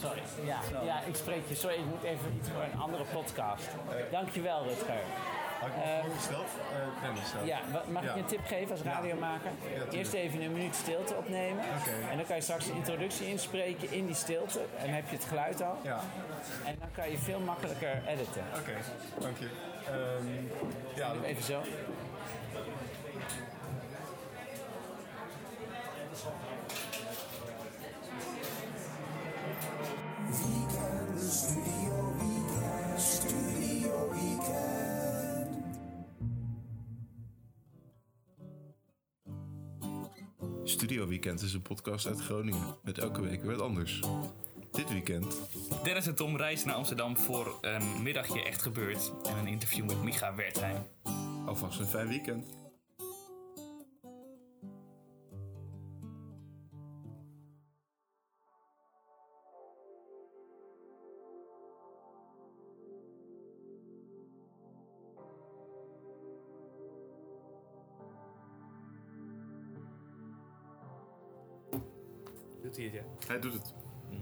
Sorry. 0.00 0.22
Ja, 0.44 0.58
ja, 0.84 1.00
ik 1.06 1.14
spreek 1.16 1.42
je. 1.48 1.54
Sorry, 1.54 1.76
ik 1.76 1.84
moet 1.84 2.02
even 2.02 2.32
iets 2.40 2.48
voor 2.48 2.62
een 2.62 2.80
andere 2.80 3.04
podcast. 3.12 3.68
Dankjewel, 4.10 4.64
Rutger. 4.64 5.00
Had 5.60 5.68
ik? 5.68 5.74
Uh, 5.76 7.02
Dennis. 7.02 7.32
Ja, 7.44 7.58
mag 7.90 8.02
ik 8.02 8.14
je 8.14 8.20
een 8.20 8.24
tip 8.26 8.46
geven 8.46 8.70
als 8.70 8.82
radiomaker? 8.82 9.50
Eerst 9.90 10.12
even 10.12 10.42
een 10.42 10.52
minuut 10.52 10.74
stilte 10.74 11.14
opnemen. 11.14 11.64
En 12.10 12.16
dan 12.16 12.26
kan 12.26 12.36
je 12.36 12.42
straks 12.42 12.66
een 12.66 12.74
introductie 12.74 13.26
inspreken 13.26 13.90
in 13.92 14.06
die 14.06 14.14
stilte. 14.14 14.58
En 14.58 14.84
dan 14.84 14.94
heb 14.94 15.08
je 15.10 15.16
het 15.16 15.24
geluid 15.24 15.62
al. 15.62 15.78
Ja, 15.82 16.00
En 16.64 16.76
dan 16.78 16.88
kan 16.92 17.10
je 17.10 17.18
veel 17.18 17.40
makkelijker 17.40 18.02
editen. 18.06 18.42
oké. 18.58 18.72
Dank 19.18 19.36
je. 19.38 19.48
Ehm, 19.86 20.26
ja, 20.94 21.12
Even 21.24 21.42
zo. 21.42 21.60
Weekend 41.18 41.42
is 41.42 41.54
een 41.54 41.62
podcast 41.62 42.06
uit 42.06 42.20
Groningen. 42.20 42.76
Met 42.82 42.98
elke 42.98 43.20
week 43.20 43.42
weer 43.42 43.56
wat 43.56 43.60
anders. 43.60 44.00
Dit 44.72 44.88
weekend 44.88 45.40
Dennis 45.82 46.06
en 46.06 46.14
Tom 46.14 46.36
reizen 46.36 46.66
naar 46.66 46.76
Amsterdam 46.76 47.16
voor 47.16 47.58
een 47.60 48.02
middagje 48.02 48.44
echt 48.44 48.62
gebeurd 48.62 49.12
en 49.24 49.36
een 49.36 49.46
interview 49.46 49.86
met 49.86 50.02
Micha 50.02 50.34
Wertheim. 50.34 50.86
alvast 51.46 51.80
een 51.80 51.86
fijn 51.86 52.08
weekend. 52.08 52.44
Hij 73.28 73.36
het, 73.36 73.42
doet 73.42 73.52
het. 73.52 73.72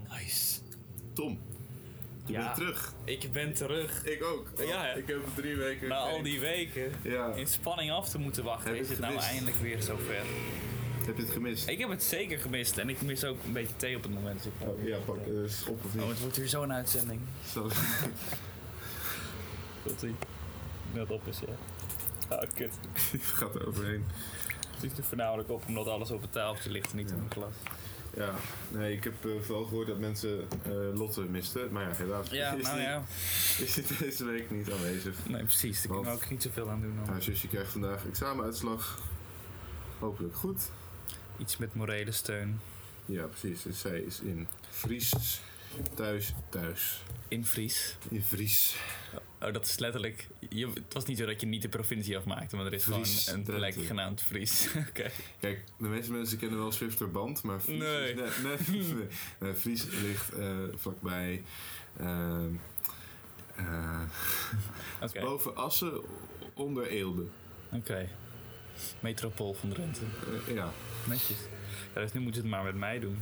Nice. 0.09 0.59
Tom, 1.13 1.39
je 2.25 2.33
Ja. 2.33 2.43
bent 2.43 2.55
terug. 2.55 2.93
Ik 3.03 3.31
ben 3.31 3.53
terug. 3.53 4.05
Ik 4.05 4.23
ook. 4.23 4.47
Ja, 4.67 4.87
ik 4.93 5.07
heb 5.07 5.19
drie 5.35 5.55
weken. 5.55 5.87
Na 5.87 5.95
al 5.97 6.21
die 6.23 6.39
weken 6.39 6.91
Ja. 7.01 7.33
in 7.33 7.47
spanning 7.47 7.91
af 7.91 8.09
te 8.09 8.17
moeten 8.19 8.43
wachten, 8.43 8.71
Heb 8.73 8.81
is 8.81 8.89
het 8.89 8.97
het 8.97 9.07
nou 9.07 9.19
eindelijk 9.19 9.57
weer 9.57 9.81
zover. 9.81 10.21
Heb 11.05 11.17
je 11.17 11.21
het 11.23 11.31
gemist? 11.31 11.67
Ik 11.67 11.79
heb 11.79 11.89
het 11.89 12.03
zeker 12.03 12.39
gemist 12.39 12.77
en 12.77 12.89
ik 12.89 13.01
mis 13.01 13.23
ook 13.23 13.43
een 13.43 13.53
beetje 13.53 13.75
thee 13.75 13.95
op 13.95 14.03
het 14.03 14.13
moment. 14.13 14.43
Dus 14.43 14.51
ik- 14.59 14.67
Oh, 14.67 14.87
ja, 14.87 14.97
pak 15.05 15.25
uh, 15.27 15.49
schop 15.49 15.85
of 15.85 15.93
niet. 15.93 16.03
Oh, 16.03 16.09
het 16.09 16.19
wordt 16.21 16.37
weer 16.37 16.47
zo'n 16.47 16.73
uitzending. 16.73 17.19
Zal- 17.53 17.69
Tot 19.85 20.01
hij 20.01 20.13
net 20.93 21.09
op 21.11 21.27
is, 21.27 21.39
ja. 21.39 21.53
Ah, 22.35 22.49
kut. 22.53 22.71
gaat 23.37 23.55
er 23.55 23.67
overheen. 23.67 24.05
Het 24.75 24.91
is 24.91 24.97
er 24.97 25.03
voornamelijk 25.03 25.49
op 25.49 25.63
omdat 25.67 25.87
alles 25.87 26.11
op 26.11 26.21
het 26.21 26.31
tafeltje 26.31 26.69
ligt 26.69 26.91
en 26.91 26.97
niet 26.97 27.09
in 27.09 27.15
mijn 27.17 27.31
glas. 27.31 27.53
Ja, 28.17 28.33
nee, 28.69 28.95
ik 28.95 29.03
heb 29.03 29.25
eh, 29.25 29.31
vooral 29.41 29.65
gehoord 29.65 29.87
dat 29.87 29.99
mensen 29.99 30.47
eh, 30.63 30.71
Lotte 30.93 31.21
misten. 31.21 31.71
Maar 31.71 31.83
ja, 31.89 31.95
helaas 31.95 32.29
Ja, 32.29 32.51
is, 32.53 32.63
nou 32.67 32.75
die- 32.75 32.85
ja. 32.85 33.03
is 33.59 33.73
die 33.73 33.97
deze 33.99 34.25
week 34.25 34.51
niet 34.51 34.71
aanwezig. 34.71 35.15
Nee, 35.27 35.43
precies. 35.43 35.77
Daar 35.77 35.81
kunnen 35.87 36.03
we 36.03 36.09
Want- 36.09 36.23
ook 36.23 36.29
niet 36.29 36.41
zoveel 36.43 36.69
aan 36.69 36.81
doen. 36.81 36.97
Haar 37.07 37.21
zusje 37.21 37.47
krijgt 37.47 37.71
vandaag 37.71 38.05
examenuitslag. 38.07 39.01
Hopelijk 39.99 40.35
goed. 40.35 40.69
Iets 41.37 41.57
met 41.57 41.75
morele 41.75 42.11
steun. 42.11 42.59
Ja, 43.05 43.25
precies. 43.25 43.61
Dus 43.61 43.79
zij 43.79 43.99
is 43.99 44.19
in 44.19 44.47
Fries. 44.69 45.41
Thuis, 45.95 46.33
thuis. 46.49 47.03
In 47.27 47.45
Fries. 47.45 47.95
In 48.09 48.23
Fries. 48.23 48.75
Oh, 49.41 49.53
dat 49.53 49.65
is 49.65 49.77
letterlijk. 49.79 50.27
Je, 50.49 50.67
het 50.73 50.93
was 50.93 51.05
niet 51.05 51.17
zo 51.17 51.25
dat 51.25 51.41
je 51.41 51.47
niet 51.47 51.61
de 51.61 51.69
provincie 51.69 52.17
afmaakte, 52.17 52.55
maar 52.55 52.65
er 52.65 52.73
is 52.73 52.83
Fries, 52.83 53.23
gewoon 53.23 53.39
een 53.39 53.45
Drenthe. 53.45 53.71
plek 53.73 53.87
genaamd 53.87 54.21
Fries. 54.21 54.67
Oké. 54.89 55.09
Kijk, 55.39 55.63
de 55.77 55.87
meeste 55.87 56.11
mensen 56.11 56.37
kennen 56.37 56.59
wel 56.59 56.71
Zwifterband, 56.71 57.43
maar 57.43 57.59
Fries, 57.59 57.79
Nee. 57.79 58.13
is, 58.13 58.15
nee, 58.15 58.29
nee, 58.69 58.93
nee, 58.93 59.07
nee, 59.39 59.53
Fries 59.53 59.85
ligt 59.85 60.33
eh, 60.33 60.47
vlakbij. 60.75 61.43
ehm, 61.99 62.49
eh, 63.55 64.01
Oké. 65.01 65.19
Boven 65.21 65.55
Assen, 65.55 66.01
onder 66.53 66.87
Eelde. 66.87 67.25
Oké. 67.71 68.09
Metropool 68.99 69.53
van 69.53 69.69
Drenthe. 69.69 70.01
Eh, 70.47 70.53
ja, 70.55 70.71
Netjes. 71.07 71.37
Ja, 71.95 72.01
dus 72.01 72.13
nu 72.13 72.19
moet 72.19 72.35
je 72.35 72.41
het 72.41 72.49
maar 72.49 72.63
met 72.63 72.75
mij 72.75 72.99
doen. 72.99 73.17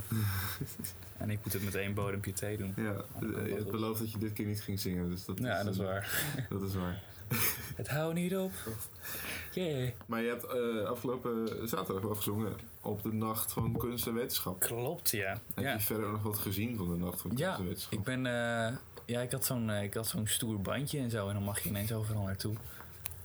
en 1.18 1.30
ik 1.30 1.38
moet 1.44 1.52
het 1.52 1.64
met 1.64 1.74
één 1.74 1.94
bodempje 1.94 2.32
thee 2.32 2.56
doen. 2.56 2.72
ja. 2.76 2.94
Eh, 3.20 3.46
je 3.46 3.54
hebt 3.54 3.70
beloofd 3.70 4.00
dat 4.00 4.12
je 4.12 4.18
dit 4.18 4.32
keer 4.32 4.46
niet 4.46 4.62
ging 4.62 4.80
zingen, 4.80 5.08
dus 5.10 5.24
dat, 5.24 5.38
Ja, 5.38 5.58
is, 5.58 5.64
dat 5.64 5.74
is 5.74 5.80
eh, 5.80 5.86
waar. 5.86 6.22
Dat 6.50 6.62
is 6.62 6.74
waar. 6.74 7.02
Het 7.76 7.88
houdt 7.88 8.14
niet 8.14 8.36
op. 8.36 8.52
Yeah. 9.52 9.90
Maar 10.06 10.22
je 10.22 10.28
hebt 10.28 10.44
eh, 10.46 10.88
afgelopen 10.90 11.68
zaterdag 11.68 12.02
wel 12.02 12.14
gezongen 12.14 12.52
op 12.80 13.02
de 13.02 13.12
Nacht 13.12 13.52
van 13.52 13.76
Kunst 13.78 14.06
en 14.06 14.14
Wetenschap. 14.14 14.60
Klopt, 14.60 15.10
ja. 15.10 15.40
Heb 15.54 15.64
ja. 15.64 15.72
je 15.72 15.80
verder 15.80 16.10
nog 16.10 16.22
wat 16.22 16.38
gezien 16.38 16.76
van 16.76 16.88
de 16.88 16.96
Nacht 16.96 17.20
van 17.20 17.30
Kunst 17.30 17.44
Ja, 17.44 17.56
en 17.56 17.64
Wetenschap? 17.64 17.92
ik 17.92 18.04
ben... 18.04 18.26
eh, 18.26 18.76
ja, 19.04 19.20
ik 19.20 19.30
had 19.32 19.44
zo'n 19.44 19.70
eh, 19.70 19.82
ik 19.82 19.94
had 19.94 20.06
zo'n 20.08 20.26
stoer 20.26 20.60
bandje 20.60 20.98
en 20.98 21.10
zo. 21.10 21.28
En 21.28 21.34
dan 21.34 21.42
mag 21.42 21.60
je 21.60 21.68
ineens 21.68 21.92
overal 21.92 22.22
naartoe. 22.22 22.54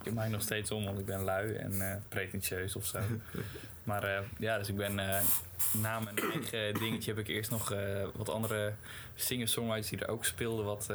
Ik 0.03 0.13
maak 0.13 0.29
nog 0.29 0.41
steeds 0.41 0.71
om, 0.71 0.85
want 0.85 0.99
ik 0.99 1.05
ben 1.05 1.19
lui 1.21 1.53
en 1.55 1.91
eh, 1.91 1.95
pretentieus 2.09 2.75
of 2.75 2.85
zo. 2.85 2.99
maar 3.83 4.03
eh, 4.03 4.21
ja, 4.37 4.57
dus 4.57 4.69
ik 4.69 4.75
ben... 4.75 4.99
eh, 4.99 5.21
na 5.81 5.99
mijn 5.99 6.17
eigen 6.17 6.73
dingetje 6.73 7.11
heb 7.11 7.19
ik 7.19 7.27
eerst 7.27 7.51
nog 7.51 7.73
wat 8.15 8.29
andere 8.29 8.73
singer-songwriters 9.15 9.89
die 9.89 9.99
er 9.99 10.09
ook 10.09 10.25
speelden 10.25 10.65
wat, 10.65 10.89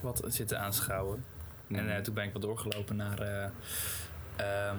wat 0.00 0.22
zitten 0.26 0.60
aanschouwen. 0.60 1.24
En 1.68 1.84
Mhm. 1.84 2.02
toen 2.02 2.14
ben 2.14 2.24
ik 2.24 2.32
wat 2.32 2.42
doorgelopen 2.42 2.96
naar 2.96 3.18
eh, 3.20 3.44
ehm, 4.36 4.76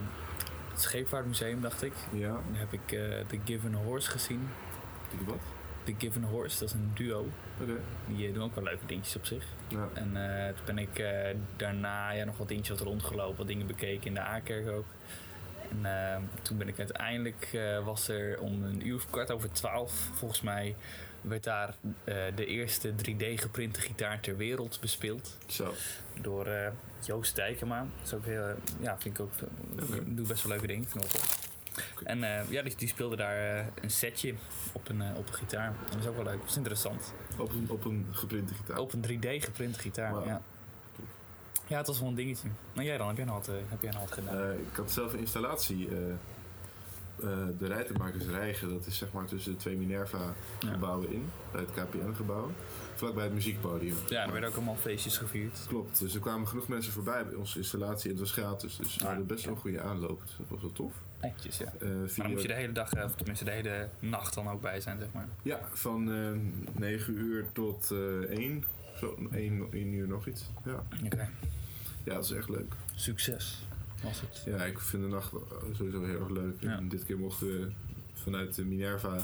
het 0.72 0.82
Scheepvaartmuseum, 0.82 1.62
dacht 1.62 1.84
ik. 1.84 1.94
Ja, 2.12 2.28
Dan 2.28 2.44
heb 2.56 2.74
ik 2.74 2.88
The 3.28 3.40
Given 3.46 3.74
Horse 3.74 4.10
gezien. 4.12 4.50
ik 5.12 5.20
wat? 5.28 5.38
The 5.84 5.94
Given 5.98 6.24
Horse, 6.24 6.60
dat 6.60 6.68
is 6.68 6.74
een 6.74 6.92
duo. 6.94 7.28
Die 8.08 8.28
eh, 8.28 8.34
doen 8.34 8.44
ook 8.44 8.56
wel 8.56 8.64
leuke 8.64 8.86
dingetjes 8.86 9.16
op 9.16 9.26
zich. 9.26 9.46
Ja. 9.68 9.90
En 9.94 10.46
eh, 10.46 10.54
toen 10.54 10.66
ben 10.66 10.78
ik 10.78 11.00
eh, 11.00 11.36
daarna 11.56 12.12
ja, 12.12 12.26
nog 12.26 12.38
wat 12.38 12.48
dingetjes 12.48 12.78
wat 12.78 12.88
rondgelopen, 12.88 13.38
wat 13.38 13.48
dingen 13.48 13.68
bekeken 13.68 14.08
in 14.08 14.14
de 14.14 14.20
A-kerk 14.20 14.70
ook. 14.70 14.86
En 15.84 16.30
toen 16.42 16.58
ben 16.58 16.68
ik 16.68 16.80
uiteindelijk, 16.80 17.58
was 17.84 18.08
er 18.08 18.40
om 18.40 18.64
een 18.64 18.88
uur 18.88 18.96
of 18.96 19.10
kwart 19.10 19.32
over 19.32 19.52
twaalf, 19.52 19.92
volgens 20.14 20.42
mij, 20.42 20.76
werd 21.22 21.44
daar 21.44 21.76
de 22.36 22.46
eerste 22.46 22.92
3D 22.92 23.34
geprinte 23.36 23.82
gitaar 23.82 24.20
ter 24.20 24.38
wereld 24.38 24.78
bespeeld. 24.82 25.38
Zo. 25.48 25.74
Door 26.22 26.48
Joost 27.06 27.36
Dijkema. 27.36 27.80
Dat 27.80 28.06
is 28.06 28.14
ook 28.14 28.26
heel, 28.26 28.56
ja, 28.80 29.00
vind 29.00 29.20
ik 29.20 29.26
ook, 29.26 29.32
Oké. 29.82 30.04
doe 30.06 30.28
best 30.28 30.44
wel 30.44 30.52
leuke 30.52 30.68
dingen. 30.68 30.86
Vind 30.90 31.06
ik 31.06 31.12
wel 31.12 31.22
En 32.04 32.24
eh, 32.24 32.50
ja, 32.52 32.62
die, 32.62 32.76
die 32.76 32.88
speelde 32.88 33.16
daar 33.16 33.58
eh, 33.60 33.66
een 33.82 33.92
setje 33.92 34.34
op 34.72 34.90
een, 34.90 35.02
eh, 35.02 35.18
op 35.18 35.28
een 35.28 35.34
gitaar. 35.34 35.68
En 35.68 35.76
dat 35.90 36.00
is 36.00 36.08
ook 36.08 36.16
wel 36.16 36.24
leuk, 36.26 36.40
dat 36.40 36.50
is 36.50 36.56
interessant. 36.56 37.14
Op 37.38 37.52
een, 37.52 37.66
op 37.70 37.86
een 37.86 38.08
geprinte 38.12 38.54
gitaar. 38.54 38.78
Op 38.78 38.94
een 38.94 39.02
3D 39.08 39.44
geprinte 39.44 39.80
gitaar, 39.80 40.26
ja. 40.26 40.42
Ja, 41.68 41.78
het 41.78 41.88
was 41.88 42.00
wel 42.00 42.10
een 42.10 42.16
dingetje. 42.16 42.48
Nou 42.74 42.88
jij 42.88 42.98
dan, 42.98 43.08
heb 43.08 43.16
jij 43.18 43.26
nog 43.26 43.36
wat, 43.36 43.50
heb 43.70 43.82
jij 43.82 43.92
nog 43.92 44.00
wat 44.02 44.12
gedaan? 44.12 44.52
Ik 44.52 44.76
had 44.76 44.92
zelf 44.92 45.14
een 45.14 45.20
installatie. 45.20 45.88
eh 45.90 45.96
eh 47.20 47.30
de 47.60 47.68
Rijtenmakers 47.68 48.26
Rijgen, 48.26 48.70
dat 48.70 48.86
is 48.86 48.98
zeg 48.98 49.12
maar 49.12 49.26
tussen 49.26 49.52
de 49.52 49.58
twee 49.58 49.76
Minerva-gebouwen 49.78 51.12
in. 51.12 51.30
Bij 51.52 51.62
het 51.62 51.70
KPN-gebouw. 51.72 52.52
Vlakbij 52.96 53.24
het 53.24 53.34
muziekpodium. 53.34 53.96
ja, 54.08 54.24
er 54.26 54.32
werden 54.32 54.50
ook 54.50 54.56
allemaal 54.56 54.76
feestjes 54.76 55.18
gevierd. 55.18 55.60
Klopt, 55.68 56.00
dus 56.00 56.14
er 56.14 56.20
kwamen 56.20 56.48
genoeg 56.48 56.68
mensen 56.68 56.94
voorbij 56.94 57.26
bij 57.26 57.36
onze 57.36 57.58
installatie. 57.58 58.04
En 58.12 58.18
het 58.18 58.20
was 58.20 58.32
gratis, 58.32 58.76
dus 58.76 58.96
we 58.96 59.02
Ah, 59.02 59.08
hadden 59.08 59.26
best 59.28 59.46
wel 59.46 59.54
een 59.54 59.60
goede 59.60 59.82
aanloop. 59.82 60.22
Dus 60.22 60.36
dat 60.38 60.48
was 60.50 60.62
wel 60.62 60.72
tof. 60.72 60.94
Netjes, 61.24 61.58
ja. 61.58 61.66
Eh, 61.80 61.88
Maar 61.90 62.08
dan 62.16 62.32
moet 62.32 62.42
je 62.42 62.48
de 62.48 62.54
hele 62.54 62.72
dag, 62.72 62.94
eh, 62.94 63.04
of 63.04 63.16
tenminste 63.16 63.46
de 63.46 63.52
hele 63.52 63.90
nacht 64.00 64.34
dan 64.34 64.50
ook 64.50 64.62
bij 64.62 64.82
zijn, 64.82 65.00
zeg 65.00 65.08
maar. 65.14 65.28
Ja, 65.42 65.60
van 65.74 66.12
eh 66.12 66.80
9 66.80 67.14
uur 67.18 67.46
tot 67.54 67.92
eh 67.92 68.38
1. 68.38 68.64
Zo, 69.00 69.18
1, 69.32 69.68
1 69.72 69.94
uur 69.94 70.08
nog 70.08 70.28
iets. 70.28 70.52
Ja. 70.66 70.84
Oké. 71.06 71.30
ja, 72.04 72.14
dat 72.14 72.24
is 72.24 72.32
echt 72.32 72.50
leuk. 72.50 72.74
Succes 72.96 73.66
was 74.04 74.22
het. 74.22 74.44
Ja, 74.46 74.66
ik 74.66 74.80
vind 74.80 75.04
de 75.04 75.10
nacht 75.10 75.32
sowieso 75.74 76.04
heel 76.04 76.20
erg 76.20 76.30
leuk. 76.30 76.62
Ja. 76.62 76.78
En 76.78 76.90
dit 76.90 77.06
keer 77.06 77.18
mochten 77.18 77.48
we 77.48 77.72
vanuit 78.14 78.56
de 78.56 78.64
Minerva 78.66 79.18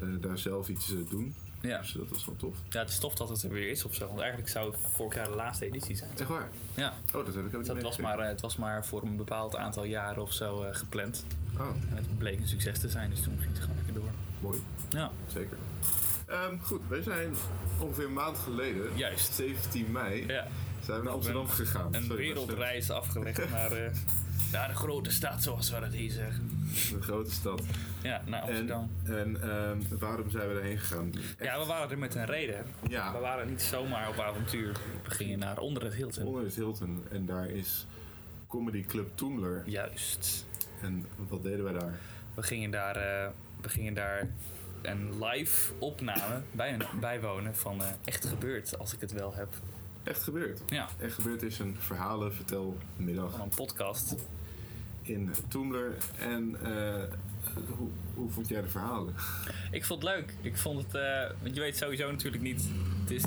eh, 0.00 0.06
daar 0.20 0.38
zelf 0.38 0.68
iets 0.68 0.94
doen. 1.10 1.34
Ja. 1.62 1.78
Dus 1.80 1.92
dat 1.92 2.08
was 2.08 2.24
wel 2.24 2.36
tof. 2.36 2.54
ja, 2.70 2.80
het 2.80 2.88
is 2.88 2.98
tof 2.98 3.14
dat 3.14 3.28
het 3.28 3.42
er 3.42 3.48
weer 3.50 3.70
is 3.70 3.84
of 3.84 3.94
zo. 3.94 4.06
Want 4.06 4.18
eigenlijk 4.20 4.50
zou 4.50 4.70
het 4.70 4.80
vorig 4.92 5.14
jaar 5.14 5.28
de 5.28 5.34
laatste 5.34 5.66
editie 5.66 5.96
zijn. 5.96 6.10
Echt 6.18 6.28
waar? 6.28 6.48
Ja, 6.74 6.92
Oh, 7.14 7.24
dat 7.26 7.34
heb 7.34 7.36
ik 7.36 7.36
ook 7.36 7.42
niet 7.44 7.52
dus 7.52 7.66
dat 7.66 7.82
was 7.82 7.96
maar, 7.96 8.18
eh, 8.18 8.26
het 8.28 8.40
was 8.40 8.56
maar 8.56 8.86
voor 8.86 9.02
een 9.02 9.16
bepaald 9.16 9.56
aantal 9.56 9.84
jaren 9.84 10.22
of 10.22 10.32
zo 10.32 10.62
eh, 10.62 10.74
gepland. 10.74 11.24
Oh, 11.58 11.66
En 11.90 11.96
het 11.96 12.18
bleek 12.18 12.38
een 12.40 12.48
succes 12.48 12.78
te 12.78 12.88
zijn, 12.88 13.10
dus 13.10 13.20
toen 13.20 13.36
ging 13.40 13.52
het 13.52 13.60
gewoon 13.60 13.76
lekker 13.76 13.94
door. 13.94 14.10
mooi. 14.40 14.62
Ja, 14.90 15.10
Zeker. 15.32 15.56
Ehm, 16.26 16.58
goed, 16.62 16.80
wij 16.88 17.02
zijn 17.02 17.34
ongeveer 17.78 18.04
een 18.04 18.12
maand 18.12 18.38
geleden, 18.38 18.96
Juist. 18.96 19.34
17 19.34 19.90
mei, 19.92 20.26
ja. 20.26 20.46
zijn 20.84 20.98
we 20.98 21.04
naar 21.04 21.12
Amsterdam 21.12 21.48
gegaan. 21.48 21.94
een 21.94 22.04
Sorry, 22.04 22.16
wereldreis 22.26 22.90
afgelegd 22.90 23.50
naar, 23.50 23.72
eh, 23.72 23.90
naar 24.52 24.68
de 24.68 24.74
grote 24.74 25.10
stad, 25.10 25.42
zoals 25.42 25.70
we 25.70 25.80
dat 25.80 25.92
hier 25.92 26.10
zeggen. 26.10 26.61
Een 26.94 27.02
grote 27.02 27.30
stad. 27.30 27.62
Ja, 28.02 28.22
naar 28.26 28.40
Amsterdam. 28.40 28.90
En, 29.04 29.12
en 29.14 29.42
ehm, 29.42 29.98
waarom 29.98 30.30
zijn 30.30 30.48
we 30.48 30.54
daarheen 30.54 30.78
gegaan? 30.78 31.12
Ja, 31.40 31.58
we 31.58 31.66
waren 31.66 31.90
er 31.90 31.98
met 31.98 32.14
een 32.14 32.24
reden. 32.24 32.66
Ja. 32.88 33.12
We 33.12 33.18
waren 33.18 33.48
niet 33.48 33.62
zomaar 33.62 34.08
op 34.08 34.18
avontuur. 34.18 34.72
We 35.04 35.10
gingen 35.10 35.38
naar 35.38 35.58
onder 35.58 35.84
het 35.84 35.94
Hilton. 35.94 36.26
Onder 36.26 36.44
het 36.44 36.54
Hilton. 36.54 37.04
En 37.10 37.26
daar 37.26 37.50
is 37.50 37.86
Comedy 38.48 38.84
Club 38.84 39.10
Toemler. 39.14 39.62
Juist. 39.66 40.46
En 40.80 41.06
wat 41.28 41.42
deden 41.42 41.64
wij 41.64 41.72
daar? 41.72 41.98
We 42.34 42.42
gingen 42.42 42.70
daar, 42.70 42.96
eh, 42.96 43.28
we 43.60 43.68
gingen 43.68 43.94
daar 43.94 44.28
een 44.82 45.24
live 45.24 45.72
opname 45.78 46.40
bij 46.52 46.76
bijwonen 47.00 47.56
van 47.56 47.80
eh, 47.80 47.86
Echt 48.04 48.26
Gebeurd, 48.26 48.78
als 48.78 48.94
ik 48.94 49.00
het 49.00 49.12
wel 49.12 49.34
heb. 49.34 49.48
Echt 50.02 50.22
gebeurd. 50.22 50.60
Ja, 50.66 50.88
Echt 50.98 51.14
gebeurd 51.14 51.42
is 51.42 51.58
een 51.58 51.76
verhalenvertelmiddag 51.78 53.30
van 53.30 53.40
een 53.40 53.48
podcast. 53.48 54.14
In 55.02 55.30
Toemler. 55.48 55.92
En 56.18 56.56
eh, 56.62 57.02
hoe, 57.76 57.88
hoe 58.14 58.30
vond 58.30 58.48
jij 58.48 58.62
de 58.62 58.68
verhalen? 58.68 59.14
Ik 59.70 59.84
vond 59.84 60.02
het 60.02 60.12
leuk. 60.14 60.34
Ik 60.40 60.56
vond 60.56 60.82
het, 60.82 60.94
eh, 60.94 61.30
want 61.42 61.54
je 61.54 61.60
weet 61.60 61.76
sowieso 61.76 62.10
natuurlijk 62.10 62.42
niet. 62.42 62.64
Het 63.00 63.10
is, 63.10 63.22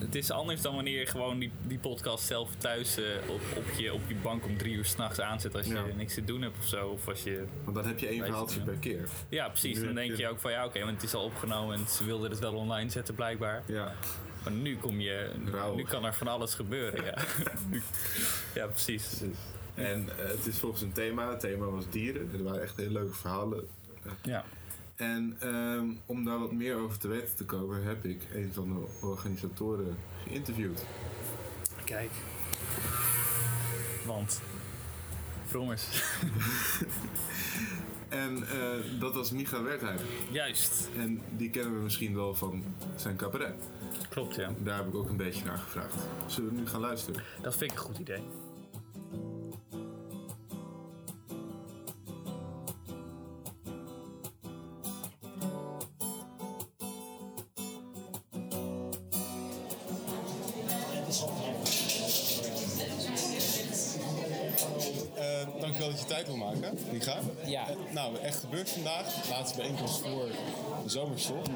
het 0.00 0.14
is 0.14 0.30
anders 0.30 0.60
dan 0.62 0.74
wanneer 0.74 0.98
je 0.98 1.06
gewoon 1.06 1.38
die, 1.38 1.50
die 1.66 1.78
podcast 1.78 2.24
zelf 2.26 2.50
thuis 2.58 2.96
eh, 2.96 3.04
op, 3.28 3.40
op, 3.56 3.64
je, 3.76 3.92
op 3.92 4.00
je 4.08 4.14
bank 4.22 4.44
om 4.44 4.56
drie 4.58 4.74
uur 4.74 4.84
s'nachts 4.84 5.20
aanzet 5.20 5.54
als 5.56 5.66
je 5.66 5.74
Ja. 5.74 5.84
niks 5.96 6.14
te 6.14 6.24
doen 6.24 6.42
hebt 6.42 6.58
of 6.58 6.66
zo. 6.66 6.88
Of 6.88 7.08
als 7.08 7.22
je, 7.22 7.44
Want 7.64 7.76
dan 7.76 7.86
heb 7.86 7.98
je 7.98 8.06
één 8.06 8.24
verhaaltje 8.24 8.60
per 8.60 8.74
keer. 8.74 9.08
ja, 9.28 9.48
precies. 9.48 9.80
Dan 9.80 9.94
denk 9.94 10.16
je- 10.16 10.28
ook 10.28 10.40
van 10.40 10.50
ja, 10.50 10.64
oké, 10.64 10.78
want 10.80 10.90
het 10.92 11.02
is 11.02 11.14
al 11.14 11.24
opgenomen 11.24 11.76
en 11.76 11.86
ze 11.88 12.04
wilden 12.04 12.30
het 12.30 12.38
wel 12.38 12.54
online 12.54 12.90
zetten 12.90 13.14
blijkbaar. 13.14 13.62
Ja. 13.66 13.92
Maar 14.44 14.52
nu 14.52 14.76
kom 14.76 15.00
je, 15.00 15.30
nu 15.76 15.82
kan 15.84 16.04
er 16.04 16.14
van 16.14 16.28
alles 16.28 16.54
gebeuren. 16.54 17.04
Ja, 17.04 17.14
ja 18.54 18.66
precies. 18.66 19.06
Precies. 19.06 19.36
En 19.74 20.08
eh, 20.08 20.28
het 20.28 20.46
is 20.46 20.58
volgens 20.58 20.82
een 20.82 20.92
thema. 20.92 21.30
Het 21.30 21.40
thema 21.40 21.66
was 21.66 21.84
dieren. 21.90 22.30
Er 22.32 22.42
waren 22.42 22.62
echt 22.62 22.76
hele 22.76 22.92
leuke 22.92 23.14
verhalen. 23.14 23.68
Ja. 24.22 24.44
En 24.96 25.36
ehm, 25.40 25.86
om 26.06 26.24
daar 26.24 26.38
wat 26.38 26.52
meer 26.52 26.76
over 26.76 26.98
te 26.98 27.08
weten 27.08 27.36
te 27.36 27.44
komen, 27.44 27.84
heb 27.84 28.04
ik 28.04 28.22
een 28.34 28.52
van 28.52 28.68
de 28.68 29.06
organisatoren 29.06 29.96
geïnterviewd. 30.26 30.86
Kijk. 31.84 32.10
Want. 34.06 34.40
Vrommers. 35.46 35.86
En 38.08 38.48
eh, 38.48 39.00
dat 39.00 39.14
was 39.14 39.30
Micha 39.30 39.62
Wertheim. 39.62 39.98
Juist. 40.30 40.88
En 40.96 41.22
die 41.36 41.50
kennen 41.50 41.76
we 41.76 41.82
misschien 41.82 42.14
wel 42.14 42.34
van 42.34 42.64
zijn 42.96 43.16
cabaret. 43.16 43.54
Klopt, 44.08 44.34
ja. 44.34 44.50
Daar 44.58 44.76
heb 44.76 44.86
ik 44.86 44.94
ook 44.94 45.08
een 45.08 45.16
beetje 45.16 45.44
naar 45.44 45.58
gevraagd. 45.58 45.94
Zullen 46.26 46.50
we 46.50 46.60
nu 46.60 46.66
gaan 46.66 46.80
luisteren? 46.80 47.22
Dat 47.42 47.56
vind 47.56 47.70
ik 47.70 47.78
een 47.78 47.84
goed 47.84 47.98
idee. 47.98 48.22
Nou, 68.10 68.24
echt 68.24 68.38
gebeurd 68.38 68.70
vandaag. 68.70 69.28
Laatste 69.30 69.56
bijeenkomst 69.56 69.98
voor 69.98 70.28
de 70.82 70.90
zomerstop. 70.90 71.48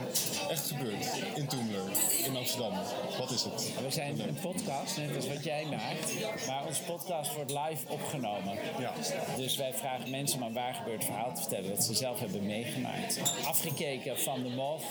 Echt 0.50 0.66
gebeurd. 0.66 1.06
In 1.34 1.46
Toemler, 1.46 1.82
in 2.24 2.36
Amsterdam. 2.36 2.72
Wat 3.18 3.30
is 3.30 3.42
het? 3.42 3.72
We 3.82 3.90
zijn 3.90 4.20
een 4.20 4.38
podcast, 4.40 4.96
net 4.96 5.16
als 5.16 5.28
wat 5.28 5.44
jij 5.44 5.64
maakt. 5.70 6.12
Maar 6.46 6.66
onze 6.66 6.82
podcast 6.82 7.34
wordt 7.34 7.50
live 7.50 7.88
opgenomen. 7.88 8.58
Ja. 8.78 8.92
Dus 9.36 9.56
wij 9.56 9.72
vragen 9.72 10.10
mensen 10.10 10.40
om 10.40 10.46
een 10.46 10.52
waar 10.52 10.74
gebeurd 10.74 11.04
verhaal 11.04 11.34
te 11.34 11.40
vertellen 11.40 11.68
dat 11.68 11.84
ze 11.84 11.94
zelf 11.94 12.18
hebben 12.18 12.46
meegemaakt. 12.46 13.20
Afgekeken 13.44 14.18
van 14.18 14.42
de 14.42 14.48
Moth. 14.48 14.82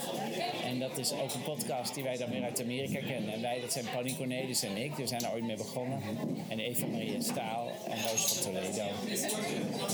En 0.64 0.78
dat 0.78 0.98
is 0.98 1.12
ook 1.12 1.34
een 1.34 1.42
podcast 1.42 1.94
die 1.94 2.02
wij 2.02 2.16
dan 2.16 2.30
weer 2.30 2.42
uit 2.42 2.62
Amerika 2.62 3.06
kennen. 3.06 3.34
En 3.34 3.40
wij, 3.40 3.60
dat 3.60 3.72
zijn 3.72 3.84
Pauline 3.92 4.16
Cornelis 4.16 4.62
en 4.62 4.76
ik. 4.76 4.94
We 4.94 5.06
zijn 5.06 5.24
er 5.24 5.32
ooit 5.32 5.44
mee 5.44 5.56
begonnen. 5.56 6.02
En 6.48 6.58
Eva 6.58 6.86
Maria 6.86 7.20
Staal 7.20 7.68
en 7.88 8.02
Roos 8.08 8.32
van 8.32 8.52
Toledo. 8.52 8.86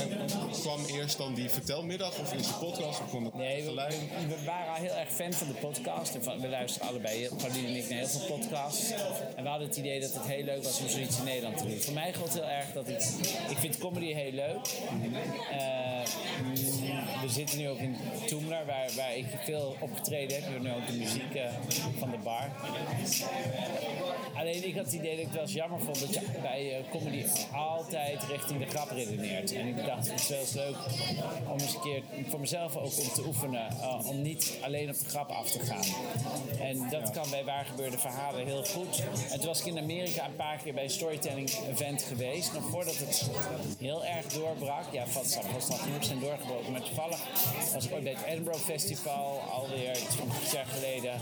En, 0.00 0.18
en 0.20 0.50
kwam 0.60 0.84
eerst 0.84 1.18
dan 1.18 1.34
die 1.34 1.50
vertelmiddag 1.54 2.18
of 2.18 2.34
is 2.34 2.46
de 2.46 2.52
podcast 2.60 3.00
of 3.00 3.12
Nee, 3.34 3.56
we, 3.56 3.62
tegelijk? 3.62 3.90
we- 3.90 4.26
we 4.36 4.44
waren 4.44 4.68
al 4.74 4.80
heel 4.80 4.94
erg 4.94 5.10
fan 5.12 5.32
van 5.32 5.46
de 5.48 5.54
podcast. 5.54 6.14
En 6.14 6.22
van, 6.22 6.40
we 6.40 6.48
luisteren 6.48 6.88
allebei, 6.88 7.28
Pauline 7.36 7.68
en 7.68 7.74
ik, 7.76 7.88
naar 7.88 7.98
heel 7.98 8.06
veel 8.08 8.36
podcasts. 8.36 8.90
En 9.36 9.42
we 9.42 9.48
hadden 9.48 9.68
het 9.68 9.76
idee 9.76 10.00
dat 10.00 10.12
het 10.14 10.26
heel 10.26 10.44
leuk 10.44 10.62
was 10.64 10.80
om 10.80 10.88
zoiets 10.88 11.18
in 11.18 11.24
Nederland 11.24 11.58
te 11.58 11.66
doen. 11.66 11.80
Voor 11.80 11.94
mij 11.94 12.12
geldt 12.12 12.32
heel 12.34 12.48
erg 12.48 12.72
dat 12.72 12.88
ik... 12.88 13.02
Ik 13.50 13.58
vind 13.58 13.78
comedy 13.78 14.12
heel 14.12 14.32
leuk. 14.32 14.66
Eh, 15.50 16.02
we 17.22 17.28
zitten 17.28 17.58
nu 17.58 17.68
ook 17.68 17.78
in 17.78 17.96
Toemler, 18.26 18.66
waar, 18.66 18.88
waar 18.96 19.16
ik 19.16 19.26
veel 19.44 19.76
opgetreden 19.80 20.36
heb. 20.36 20.44
We 20.46 20.50
hebben 20.52 20.70
nu 20.70 20.76
ook 20.76 20.86
de 20.86 20.92
muziek 20.92 21.34
eh, 21.34 21.50
van 21.98 22.10
de 22.10 22.18
bar. 22.22 22.50
Alleen 24.34 24.66
ik 24.68 24.74
had 24.76 24.84
het 24.84 24.94
idee 24.94 25.10
dat 25.10 25.18
ik 25.18 25.24
het 25.24 25.32
wel 25.34 25.42
eens 25.42 25.52
jammer 25.52 25.80
vond 25.80 26.00
dat 26.00 26.14
je 26.14 26.20
bij 26.42 26.76
eh, 26.78 26.90
comedy 26.90 27.24
altijd 27.52 28.22
richting 28.30 28.58
de 28.64 28.66
grap 28.70 28.90
redeneert. 28.90 29.52
En 29.52 29.66
ik 29.66 29.84
dacht, 29.86 30.10
het 30.10 30.20
is 30.20 30.28
wel 30.28 30.38
eens 30.38 30.52
leuk 30.52 30.76
om 31.48 31.58
eens 31.58 31.74
een 31.74 31.80
keer 31.80 32.02
voor 32.28 32.40
mezelf 32.40 32.76
ook 32.76 32.98
om 32.98 33.08
te 33.14 33.22
oefenen. 33.26 33.70
eh, 33.70 34.06
om 34.06 34.22
niet 34.22 34.58
alleen 34.60 34.88
op 34.88 34.98
de 34.98 35.04
grap 35.08 35.30
af 35.30 35.50
te 35.50 35.60
gaan. 35.60 35.84
En 36.60 36.88
dat 36.90 37.10
kan 37.10 37.30
bij 37.30 37.44
waar 37.44 37.64
gebeurde 37.64 37.98
verhalen 37.98 38.46
heel 38.46 38.64
goed. 38.64 39.02
En 39.30 39.38
toen 39.38 39.46
was 39.46 39.60
ik 39.60 39.66
in 39.66 39.78
Amerika 39.78 40.24
een 40.26 40.36
paar 40.36 40.56
keer 40.62 40.74
bij 40.74 40.84
een 40.84 40.90
storytelling 40.90 41.50
event 41.70 42.02
geweest. 42.02 42.52
Nog 42.52 42.64
voordat 42.70 42.96
het 42.96 43.30
heel 43.78 44.04
erg 44.04 44.26
doorbrak. 44.26 44.84
Ja, 44.92 45.06
vast 45.06 45.38
vast 45.52 45.68
nog 45.68 45.82
genoeg 45.82 46.04
zijn 46.04 46.20
doorgebroken. 46.20 46.72
Maar 46.72 46.82
toevallig 46.82 47.20
was 47.74 47.84
ik 47.86 47.92
ooit 47.92 48.02
bij 48.04 48.12
het 48.12 48.24
Edinburgh 48.26 48.60
Festival. 48.60 49.40
Alweer 49.40 49.90
iets 49.90 50.14
van 50.16 50.28
jaar 50.52 50.66
geleden. 50.66 51.12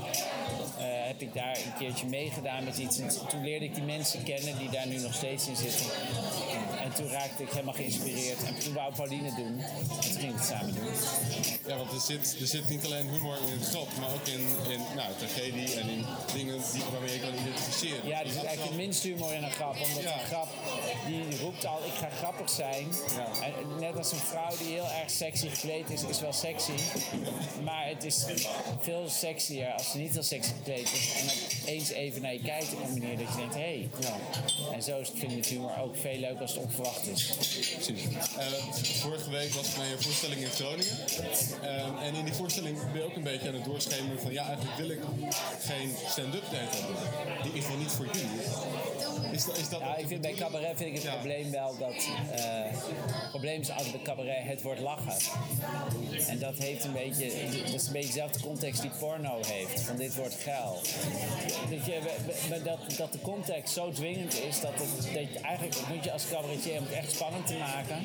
eh, 0.78 0.84
heb 1.06 1.20
ik 1.20 1.34
daar 1.34 1.56
een 1.56 1.74
keertje 1.78 2.06
meegedaan 2.06 2.64
met 2.64 2.78
iets. 2.78 2.98
En 2.98 3.08
toen 3.28 3.44
leerde 3.44 3.64
ik 3.64 3.74
die 3.74 3.84
mensen 3.84 4.22
kennen 4.22 4.58
die 4.58 4.70
daar 4.70 4.86
nu 4.86 4.98
nog 4.98 5.14
steeds 5.14 5.48
in 5.48 5.56
zitten. 5.56 5.86
En 6.84 6.94
toen 6.94 7.08
raakte 7.08 7.42
ik 7.42 7.50
helemaal 7.50 7.74
geïnspireerd. 7.74 8.44
En 8.44 8.58
toen 8.58 8.74
wou 8.74 8.94
Pauline 8.94 9.34
doen. 9.34 9.60
En 9.60 9.88
toen 9.88 10.02
gingen 10.02 10.34
we 10.34 10.40
het 10.40 10.44
samen 10.44 10.74
doen. 10.74 11.81
Er 11.94 12.00
zit, 12.00 12.36
er 12.40 12.46
zit 12.46 12.68
niet 12.68 12.84
alleen 12.84 13.08
humor 13.08 13.36
in 13.46 13.58
het 13.58 13.68
grap, 13.68 13.88
maar 14.00 14.12
ook 14.12 14.26
in, 14.26 14.40
in 14.68 14.80
nou, 14.96 15.12
tragedie 15.18 15.74
en 15.80 15.88
in 15.88 16.04
dingen 16.34 16.60
die, 16.72 16.82
waarmee 16.92 17.12
je 17.12 17.20
kan 17.20 17.34
identificeren. 17.34 18.06
Ja, 18.08 18.18
er 18.20 18.26
Is 18.26 18.32
zit 18.32 18.40
dat 18.40 18.46
eigenlijk 18.46 18.76
het 18.76 18.86
minste 18.86 19.08
humor 19.08 19.32
in 19.34 19.42
een 19.42 19.50
grap. 19.50 19.76
Omdat 19.80 20.02
Ja. 20.02 20.20
een 20.20 20.26
grap, 20.26 20.48
die 21.06 21.38
roept 21.40 21.66
al, 21.66 21.78
ik 21.84 21.92
ga 21.98 22.08
grappig 22.08 22.50
zijn. 22.50 22.86
Ja. 23.16 23.46
En 23.46 23.78
net 23.78 23.96
als 23.96 24.12
een 24.12 24.18
vrouw 24.18 24.56
die 24.58 24.66
heel 24.66 24.90
erg 25.00 25.10
sexy 25.10 25.48
gekleed 25.48 25.90
is, 25.90 26.02
is 26.04 26.20
wel 26.20 26.32
sexy. 26.32 26.72
Maar 27.64 27.86
het 27.88 28.04
is 28.04 28.24
veel 28.80 29.08
sexier 29.08 29.72
als 29.72 29.90
ze 29.90 29.96
niet 29.98 30.12
heel 30.12 30.22
sexy 30.22 30.50
gekleed 30.58 30.92
is. 30.92 31.12
En 31.20 31.26
opeens 31.62 31.88
even 31.90 32.22
naar 32.22 32.32
je 32.32 32.40
kijkt 32.42 32.72
op 32.72 32.82
een 32.82 32.98
manier 32.98 33.16
dat 33.18 33.28
je 33.28 33.36
denkt, 33.36 33.54
hé. 33.54 33.60
Hey. 33.60 33.90
En 34.72 34.82
zo 34.82 34.98
is 34.98 35.08
het, 35.08 35.18
vind 35.18 35.32
ik 35.32 35.38
het 35.38 35.46
humor 35.46 35.78
ook 35.80 35.96
veel 35.96 36.18
leuker 36.18 36.40
als 36.40 36.52
het 36.52 36.62
onverwacht 36.62 37.06
is. 37.06 37.26
Precies. 37.74 38.02
Eh, 38.38 38.46
vorige 39.00 39.30
week 39.30 39.52
was 39.52 39.68
ik 39.68 39.76
naar 39.76 39.88
je 39.88 39.96
voorstelling 39.98 40.40
in 40.40 40.50
Groningen. 40.50 40.96
Eh, 42.00 42.06
en 42.06 42.14
in 42.14 42.24
die 42.24 42.34
voorstelling 42.34 42.78
ben 42.92 43.00
je 43.00 43.04
ook 43.04 43.16
een 43.16 43.22
beetje 43.22 43.48
aan 43.48 43.54
het 43.54 43.64
doorschemeren 43.64 44.20
van... 44.20 44.32
ja, 44.32 44.46
eigenlijk 44.46 44.76
wil 44.76 44.90
ik 44.90 45.00
geen 45.60 45.94
stand-up 46.08 46.42
date 46.50 46.76
hebben. 46.76 46.96
Die 47.42 47.52
is 47.52 47.68
wel 47.68 47.76
niet 47.76 47.90
voor 47.92 48.06
jullie. 48.12 48.30
Is 49.32 49.44
dat, 49.44 49.58
is 49.58 49.68
dat 49.68 49.80
Nou, 49.80 49.98
ik 50.00 50.06
vind 50.06 50.20
bij 50.20 50.32
cabaret 50.34 50.76
vind 50.76 50.88
ik 50.88 50.94
het 50.94 51.02
Ja. 51.02 51.12
probleem 51.12 51.50
wel 51.50 51.76
dat. 51.78 51.94
eh, 51.94 52.40
het 53.20 53.30
probleem 53.30 53.60
is 53.60 53.70
altijd 53.70 53.90
bij 53.92 54.00
cabaret 54.02 54.44
het 54.44 54.62
woord 54.62 54.80
lachen. 54.80 55.16
En 56.28 56.38
dat 56.38 56.54
heeft 56.58 56.84
een 56.84 56.92
beetje. 56.92 57.30
Dat 57.64 57.74
is 57.74 57.86
een 57.86 57.92
beetje 57.92 58.08
dezelfde 58.08 58.40
context 58.40 58.80
die 58.82 58.90
porno 58.98 59.38
heeft. 59.46 59.80
Van 59.80 59.96
dit 59.96 60.14
wordt 60.14 60.34
geil. 60.34 60.78
Dat, 61.70 61.86
je, 61.86 62.00
dat, 62.64 62.78
dat 62.96 63.12
de 63.12 63.20
context 63.22 63.74
zo 63.74 63.90
dwingend 63.90 64.34
is 64.42 64.60
dat, 64.60 64.72
het, 64.74 65.14
dat 65.14 65.32
je 65.32 65.38
eigenlijk 65.42 65.76
moet 65.94 66.04
je 66.04 66.12
als 66.12 66.28
cabaretier 66.30 66.78
om 66.78 66.84
het 66.84 66.92
echt 66.92 67.12
spannend 67.12 67.46
te 67.46 67.54
maken. 67.56 67.96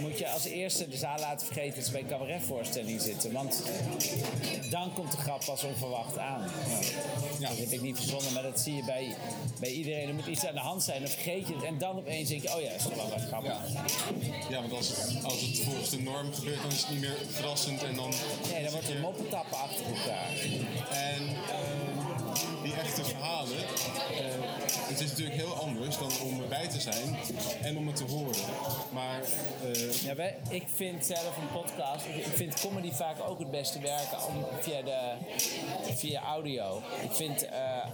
Moet 0.00 0.18
je 0.18 0.28
als 0.28 0.44
eerste 0.44 0.88
de 0.88 0.96
zaal 0.96 1.18
laten 1.18 1.46
vergeten 1.46 1.74
dat 1.74 1.84
ze 1.84 1.90
bij 1.92 2.00
een 2.00 2.06
zitten. 3.00 3.32
Want 3.32 3.62
dan 4.70 4.92
komt 4.94 5.10
de 5.10 5.16
grap 5.16 5.44
pas 5.44 5.62
onverwacht 5.64 6.18
aan. 6.18 6.42
Ja. 7.38 7.48
Dat 7.48 7.58
heb 7.58 7.70
ik 7.70 7.80
niet 7.80 7.96
verzonnen, 7.96 8.32
maar 8.32 8.42
dat 8.42 8.60
zie 8.60 8.74
je 8.74 8.84
bij, 8.84 9.14
bij 9.60 9.70
iedereen. 9.70 10.08
Er 10.08 10.14
moet 10.14 10.26
iets 10.26 10.46
aan 10.46 10.54
de 10.54 10.60
hand 10.60 10.82
zijn, 10.82 11.00
dan 11.00 11.10
vergeet 11.10 11.48
je 11.48 11.54
het. 11.54 11.64
En 11.64 11.78
dan 11.78 11.96
opeens 11.96 12.28
denk 12.28 12.42
je, 12.42 12.54
oh 12.54 12.60
ja, 12.60 12.70
is 12.70 12.82
toch 12.82 12.94
wel 12.94 13.08
wat 13.08 13.20
grappig. 13.26 13.52
Ja, 13.52 13.84
ja 14.48 14.60
want 14.60 14.72
als, 14.72 14.92
als 15.22 15.40
het 15.40 15.58
volgens 15.58 15.90
de 15.90 16.00
norm 16.00 16.32
gebeurt, 16.34 16.62
dan 16.62 16.70
is 16.70 16.80
het 16.80 16.90
niet 16.90 17.00
meer 17.00 17.16
verrassend. 17.30 17.82
En 17.82 17.94
dan 17.94 18.12
Nee, 18.52 18.62
dan 18.62 18.72
wordt 18.72 18.88
er 18.88 19.00
moppen 19.00 19.28
tappen 19.28 19.58
achter 19.58 19.86
elkaar. 19.86 20.28
En 20.90 21.22
ehm, 21.50 22.62
die 22.62 22.74
echte 22.74 23.04
verhalen. 23.04 23.58
eh, 23.58 24.63
het 24.80 25.00
is 25.00 25.10
natuurlijk 25.10 25.36
heel 25.36 25.54
anders 25.54 25.98
dan 25.98 26.10
om 26.22 26.42
erbij 26.42 26.68
te 26.68 26.80
zijn 26.80 27.16
en 27.62 27.76
om 27.76 27.86
het 27.86 27.96
te 27.96 28.04
horen. 28.04 28.36
Maar 28.92 29.20
eh, 29.62 29.92
Ja, 30.02 30.14
ik 30.48 30.64
vind 30.74 31.06
zelf 31.06 31.36
een 31.36 31.60
podcast, 31.60 32.06
ik, 32.06 32.26
vind 32.34 32.60
comedy 32.60 32.92
vaak 32.92 33.16
ook 33.28 33.38
het 33.38 33.50
beste 33.50 33.80
werken 33.80 34.26
om, 34.26 34.44
via, 34.60 34.82
de, 34.82 35.14
via 35.94 36.22
audio. 36.22 36.82
Ik 37.02 37.12
vind, 37.12 37.44
eh, 37.44 37.86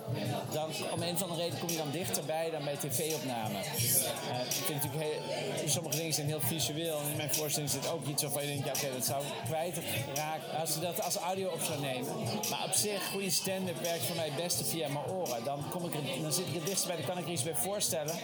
dan, 0.53 0.71
om 0.93 1.03
een 1.03 1.15
of 1.15 1.23
andere 1.23 1.41
reden 1.41 1.59
kom 1.59 1.69
je 1.69 1.77
dan 1.77 1.91
dichterbij 1.91 2.51
dan 2.51 2.65
bij 2.65 2.77
tv-opname. 2.77 3.59
Eh, 3.59 4.41
ik 4.47 4.65
vind 4.67 4.83
natuurlijk 4.83 5.03
heel, 5.03 5.69
sommige 5.69 5.97
dingen 5.97 6.13
zijn 6.13 6.27
heel 6.27 6.41
visueel 6.41 6.99
en 6.99 7.11
in 7.11 7.17
mijn 7.17 7.35
voorstelling 7.35 7.71
zit 7.71 7.91
ook 7.91 8.07
iets 8.07 8.23
waarvan 8.23 8.43
je 8.43 8.49
denkt, 8.49 8.65
ja 8.67 8.73
oké, 8.73 8.97
dat 8.97 9.07
zou 9.07 9.23
kwijtraken 9.45 10.59
als 10.61 10.75
je 10.75 10.81
dat 10.81 11.03
als 11.03 11.17
audio 11.17 11.49
op 11.49 11.61
zou 11.63 11.81
nemen. 11.81 12.15
Maar 12.51 12.65
op 12.65 12.73
zich, 12.73 13.07
goede 13.13 13.31
stand-up 13.31 13.83
werkt 13.83 14.05
voor 14.05 14.17
mij 14.17 14.25
het 14.25 14.37
beste 14.37 14.65
via 14.65 14.89
mijn 14.89 15.07
oren. 15.07 15.45
Dan, 15.45 15.65
kom 15.71 15.85
ik 15.85 15.95
er, 15.95 16.23
dan 16.23 16.33
zit 16.33 16.47
ik 16.47 16.55
er 16.55 16.65
dichtstbij, 16.71 16.97
dan 16.97 17.05
kan 17.05 17.19
ik 17.19 17.25
er 17.25 17.33
iets 17.33 17.43
bij 17.43 17.55
voorstellen. 17.55 18.15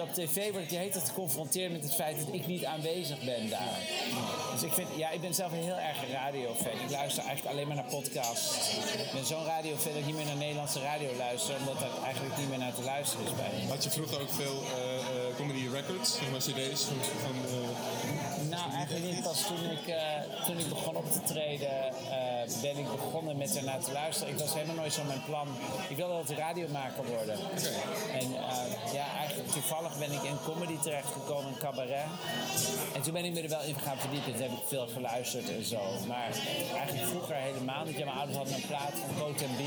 Op 0.00 0.12
tv 0.12 0.50
word 0.50 0.62
ik 0.62 0.68
de 0.68 0.76
hele 0.76 1.00
geconfronteerd 1.00 1.72
met 1.72 1.82
het 1.82 1.94
feit 1.94 2.16
dat 2.18 2.34
ik 2.34 2.46
niet 2.46 2.64
aanwezig 2.64 3.24
ben 3.24 3.48
daar. 3.48 3.78
Dus 4.52 4.62
ik 4.62 4.72
vind, 4.72 4.88
ja, 4.96 5.10
ik 5.10 5.20
ben 5.20 5.34
zelf 5.34 5.52
een 5.52 5.68
heel 5.70 5.78
erg 5.78 6.10
radiofan. 6.10 6.72
Ik 6.86 6.90
luister 6.90 7.24
eigenlijk 7.24 7.54
alleen 7.54 7.66
maar 7.66 7.76
naar 7.76 7.90
podcasts. 7.90 8.76
Ik 9.06 9.10
ben 9.12 9.24
zo'n 9.24 9.44
radiofan 9.44 9.92
dat 9.92 10.00
ik 10.00 10.06
niet 10.06 10.16
meer 10.16 10.24
naar 10.24 10.36
Nederlandse 10.36 10.80
radio 10.80 11.08
luister, 11.16 11.54
omdat 11.58 11.82
er 11.82 12.02
eigenlijk 12.04 12.36
niet 12.38 12.48
meer 12.48 12.58
naar 12.58 12.74
te 12.74 12.82
luisteren 12.82 13.26
is 13.26 13.34
bij 13.34 13.50
had 13.68 13.84
je 13.84 13.90
vroeger 13.90 14.20
ook 14.20 14.32
veel 14.42 14.62
eh, 14.62 14.96
eh, 14.96 15.36
comedy 15.36 15.68
records, 15.72 16.18
zeg 16.18 16.28
cd's 16.46 16.84
van... 16.84 16.96
van 17.24 17.36
eh, 17.46 17.59
Nou, 18.60 18.72
eigenlijk 18.72 19.04
niet. 19.04 19.22
Pas 19.22 19.46
toen 19.46 19.70
ik, 19.70 19.86
eh, 19.86 20.44
toen 20.46 20.58
ik 20.58 20.68
begon 20.68 20.96
op 20.96 21.12
te 21.12 21.22
treden, 21.22 21.86
eh, 21.88 22.60
ben 22.62 22.78
ik 22.78 22.90
begonnen 22.90 23.36
met 23.36 23.56
ernaar 23.56 23.80
te 23.80 23.92
luisteren. 23.92 24.32
Ik 24.32 24.38
was 24.38 24.54
helemaal 24.54 24.74
nooit 24.74 24.92
zo 24.92 25.04
mijn 25.04 25.22
plan. 25.24 25.48
Ik 25.88 25.96
wilde 25.96 26.12
altijd 26.12 26.38
radiomaker 26.38 27.04
worden. 27.04 27.38
En 28.12 28.26
eh, 28.34 28.92
ja, 28.92 29.06
eigenlijk 29.16 29.50
toevallig 29.50 29.98
ben 29.98 30.12
ik 30.12 30.22
in 30.22 30.38
comedy 30.44 30.78
terechtgekomen, 30.82 31.52
in 31.52 31.58
cabaret. 31.58 32.06
En 32.94 33.02
toen 33.02 33.12
ben 33.12 33.24
ik 33.24 33.32
me 33.32 33.40
er 33.40 33.48
wel 33.48 33.62
in 33.62 33.78
gaan 33.78 33.98
verdiepen. 33.98 34.32
Toen 34.32 34.42
heb 34.42 34.50
ik 34.50 34.66
veel 34.66 34.86
geluisterd 34.86 35.50
en 35.50 35.64
zo. 35.64 35.80
Maar 36.06 36.30
eigenlijk 36.76 37.08
vroeger 37.08 37.34
helemaal 37.34 37.84
niet. 37.84 37.98
Ja, 37.98 38.04
mijn 38.04 38.16
ouders 38.16 38.38
hadden 38.38 38.54
een 38.54 38.66
plaat 38.66 38.92
van 39.06 39.16
Coat 39.18 39.36
B. 39.36 39.60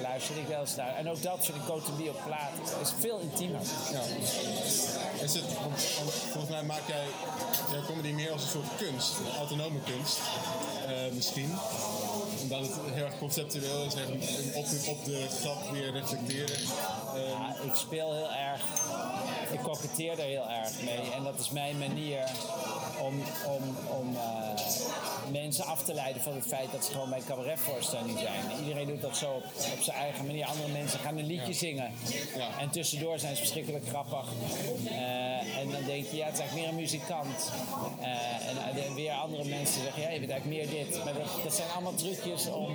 En 0.00 0.06
daar 0.06 0.12
luisterde 0.12 0.40
ik 0.40 0.48
wel 0.48 0.60
eens 0.60 0.76
naar. 0.76 0.94
En 0.96 1.10
ook 1.10 1.22
dat 1.22 1.44
vind 1.44 1.56
ik 1.56 1.64
B 1.64 2.08
op 2.08 2.20
plaat 2.26 2.52
is 2.82 2.92
veel 2.98 3.18
intiemer. 3.18 3.60
Ja. 3.92 4.00
Is 5.24 5.34
het, 5.34 5.44
volgens 6.30 6.50
mij 6.50 6.62
maak 6.62 6.86
jij 6.86 7.04
jouw 7.72 7.82
comedy 7.82 8.12
meer 8.12 8.32
als 8.32 8.42
een 8.42 8.48
soort 8.48 8.76
kunst, 8.78 9.18
een 9.18 9.36
autonome 9.36 9.78
kunst, 9.80 10.18
eh, 10.86 11.12
misschien. 11.12 11.58
Omdat 12.42 12.60
het 12.60 12.70
heel 12.92 13.04
erg 13.04 13.18
conceptueel 13.18 13.84
is, 13.84 13.94
echt 13.94 14.08
op, 14.54 14.96
op 14.96 15.04
de 15.04 15.26
grap 15.40 15.70
weer 15.72 15.92
reflecteren. 15.92 16.56
Eh, 17.14 17.28
Ja, 17.28 17.56
ik 17.64 17.74
speel 17.74 18.12
heel 18.12 18.30
erg. 18.30 18.62
Ik 19.52 19.58
koketteer 19.62 20.18
er 20.18 20.24
heel 20.24 20.48
erg 20.48 20.70
mee. 20.84 21.12
En 21.12 21.22
dat 21.22 21.38
is 21.38 21.50
mijn 21.50 21.78
manier 21.78 22.24
mensen 25.50 25.68
af 25.68 25.82
te 25.82 25.94
leiden 25.94 26.22
van 26.22 26.34
het 26.34 26.46
feit 26.46 26.72
dat 26.72 26.84
ze 26.84 26.92
gewoon 26.92 27.10
bij 27.10 27.22
cabaretvoorstelling 27.26 28.18
zijn. 28.18 28.40
Iedereen 28.62 28.86
doet 28.86 29.00
dat 29.00 29.16
zo 29.16 29.30
op, 29.30 29.44
op 29.44 29.82
zijn 29.82 29.96
eigen 29.96 30.26
manier. 30.26 30.46
Andere 30.46 30.68
mensen 30.68 30.98
gaan 30.98 31.18
een 31.18 31.26
liedje 31.26 31.52
zingen. 31.52 31.92
Ja. 32.36 32.58
En 32.60 32.70
tussendoor 32.70 33.18
zijn 33.18 33.34
ze 33.36 33.40
verschrikkelijk 33.40 33.86
grappig. 33.88 34.26
Eh, 34.84 35.58
en 35.58 35.70
dan 35.70 35.84
denk 35.84 36.06
je, 36.06 36.16
ja, 36.16 36.24
het 36.24 36.34
is 36.34 36.40
eigenlijk 36.40 36.54
meer 36.54 36.68
een 36.68 36.74
muzikant. 36.74 37.52
Eh, 38.00 38.48
en, 38.48 38.84
en 38.86 38.94
weer 38.94 39.12
andere 39.12 39.44
mensen 39.44 39.82
zeggen, 39.82 40.02
ja, 40.02 40.10
je 40.10 40.18
bent 40.18 40.30
eigenlijk 40.30 40.60
meer 40.60 40.84
dit. 40.84 41.04
Maar 41.04 41.14
dat, 41.14 41.42
dat 41.42 41.54
zijn 41.54 41.70
allemaal 41.70 41.94
trucjes 41.94 42.46
om 42.46 42.74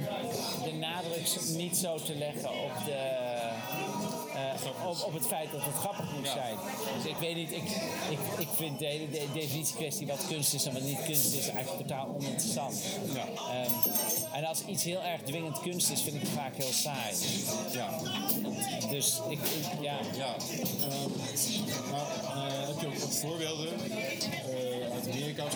de 0.64 0.74
nadruk 0.74 1.28
niet 1.48 1.78
zo 1.78 1.98
te 1.98 2.16
leggen 2.16 2.50
op 2.50 2.86
de... 2.86 3.25
Eh, 4.36 4.88
op, 4.88 5.04
op 5.06 5.14
het 5.14 5.28
feit 5.28 5.52
dat 5.52 5.62
het 5.64 5.76
grappig 5.76 6.12
moet 6.18 6.28
zijn. 6.28 6.56
Dus 7.02 7.12
ik 7.12 7.18
weet 7.18 7.36
niet, 7.36 7.52
ik, 7.52 7.64
ik, 8.10 8.20
ik 8.40 8.48
vind 8.56 8.80
de 8.80 8.86
hele 8.86 9.10
de, 9.10 9.26
definitiekwestie 9.34 10.08
wat 10.08 10.26
kunst 10.28 10.54
is 10.54 10.66
en 10.66 10.74
wat 10.74 10.82
niet 10.82 11.04
kunst 11.06 11.34
is 11.34 11.48
eigenlijk 11.50 11.88
totaal 11.88 12.08
oninteressant. 12.16 12.82
Ehm, 13.16 13.72
en 14.34 14.44
als 14.46 14.66
iets 14.66 14.84
heel 14.84 15.02
erg 15.04 15.22
dwingend 15.22 15.60
kunst 15.60 15.90
is, 15.92 16.02
vind 16.02 16.16
ik 16.16 16.22
het 16.22 16.32
vaak 16.32 16.56
heel 16.56 16.72
saai. 16.74 17.16
ja. 17.72 18.00
Dus 18.90 19.22
ik, 19.30 19.40
ik- 19.40 19.82
ja. 19.82 19.98
Ja, 20.18 20.36
ehm, 20.36 21.10
nou, 21.92 22.08
eh, 22.48 22.68
heb 22.68 22.80
je 22.82 22.88
ook 22.88 22.98
wat 22.98 23.16
voorbeelden 23.16 23.68
eh? 23.68 24.75